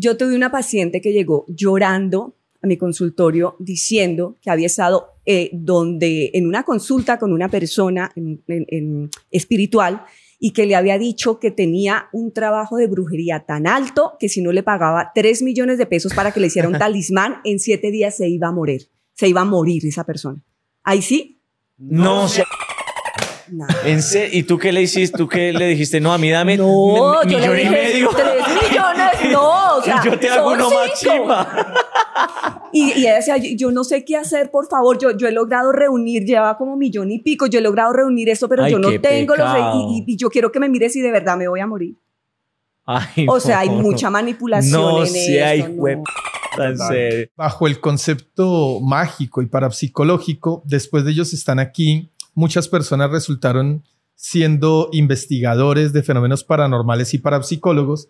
[0.02, 5.50] Yo tuve una paciente que llegó llorando a mi consultorio diciendo que había estado eh,
[5.52, 8.10] donde en una consulta con una persona
[9.30, 10.06] espiritual
[10.40, 14.42] y que le había dicho que tenía un trabajo de brujería tan alto que si
[14.42, 17.92] no le pagaba 3 millones de pesos para que le hiciera un talismán, en siete
[17.92, 18.90] días se iba a morir.
[19.16, 20.42] Se iba a morir esa persona.
[20.82, 21.42] Ahí sí.
[21.78, 22.46] No, sé.
[24.32, 25.18] ¿Y tú qué le hiciste?
[25.18, 26.00] ¿Tú qué le dijiste?
[26.00, 28.10] No, a mí dame no, millón y medio.
[28.10, 28.29] Tres millones,
[29.32, 29.78] no.
[29.78, 31.76] O sea, yo te hago uno más chiva.
[32.72, 35.00] Y, ella decía, yo, no sé qué hacer, por favor.
[35.00, 38.48] Yo, yo he logrado reunir, lleva como millón y pico, yo he logrado reunir esto,
[38.48, 39.50] pero yo no tengo los.
[39.90, 41.96] Y, y, yo quiero que me mires y de verdad me voy a morir.
[43.28, 46.04] o sea, hay mucha manipulación no, en sí Hay no.
[47.36, 53.84] Bajo el concepto mágico y parapsicológico, después de ellos están aquí muchas personas resultaron
[54.16, 58.08] siendo investigadores de fenómenos paranormales y parapsicólogos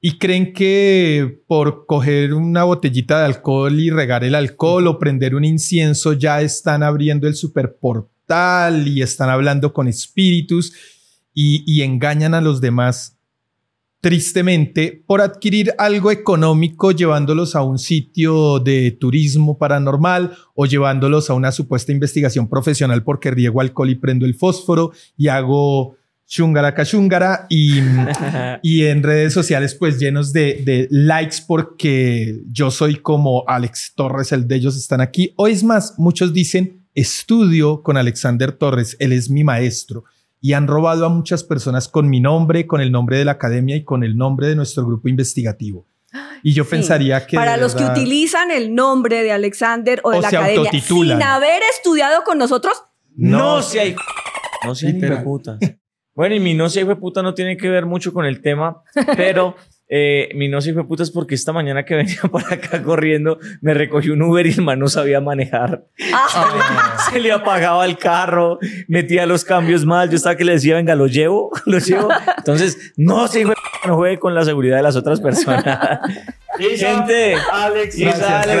[0.00, 5.34] y creen que por coger una botellita de alcohol y regar el alcohol o prender
[5.34, 10.72] un incienso ya están abriendo el superportal y están hablando con espíritus
[11.36, 13.18] y, engañan a los demás
[14.00, 21.34] tristemente, por adquirir algo económico llevándolos a un sitio de turismo paranormal o llevándolos a
[21.34, 25.96] una supuesta investigación profesional porque riego alcohol y prendo el fósforo y hago
[26.26, 27.80] chungara cachungara y,
[28.62, 34.32] y en redes sociales pues llenos de, de, likes porque yo soy como Alex Torres,
[34.32, 35.32] el de ellos están aquí.
[35.36, 40.04] O es más, muchos dicen estudio con Alexander Torres, él es mi maestro
[40.40, 43.76] y han robado a muchas personas con mi nombre, con el nombre de la academia
[43.76, 45.86] y con el nombre de nuestro grupo investigativo.
[46.42, 47.36] Y yo pensaría que...
[47.36, 52.22] Para los que utilizan el nombre de Alexander o de la academia sin haber estudiado
[52.24, 52.84] con nosotros,
[53.16, 53.96] no, se hay...
[54.64, 55.58] No se hay puta.
[56.14, 58.82] Bueno, y mi no hay puta no tiene que ver mucho con el tema,
[59.16, 59.56] pero
[59.88, 63.38] eh, mi no se fue puta es porque esta mañana que venía para acá corriendo
[63.60, 65.84] me recogió un Uber y el man no sabía manejar.
[66.12, 66.96] Ah.
[67.10, 68.58] Se, le, apagaba el carro,
[68.88, 70.08] metía los cambios mal.
[70.08, 72.08] Yo estaba que le decía, venga, lo llevo, lo llevo.
[72.38, 75.64] Entonces, no se no juegue con la seguridad de las otras personas.
[76.56, 77.96] Gente, Alex,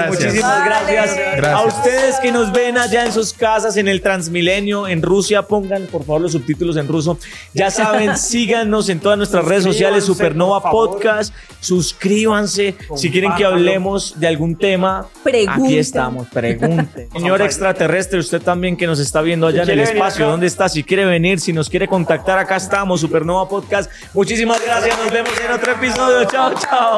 [0.08, 1.16] muchísimas gracias.
[1.44, 5.84] A ustedes que nos ven allá en sus casas, en el Transmilenio, en Rusia, pongan
[5.86, 7.18] por favor los subtítulos en ruso.
[7.52, 11.56] Ya saben, síganos en todas nuestras redes sociales, Supernova Podcast más.
[11.60, 12.74] Suscríbanse.
[12.96, 15.06] Si quieren que hablemos de algún tema,
[15.48, 16.28] aquí estamos.
[16.28, 17.08] Pregunten.
[17.12, 20.68] Señor extraterrestre, usted también que nos está viendo allá en el espacio, ¿dónde está?
[20.68, 23.00] Si quiere venir, si nos quiere contactar, acá estamos.
[23.00, 23.90] Supernova Podcast.
[24.12, 24.98] Muchísimas gracias.
[24.98, 26.24] Nos vemos en otro episodio.
[26.24, 26.96] Chao, chao.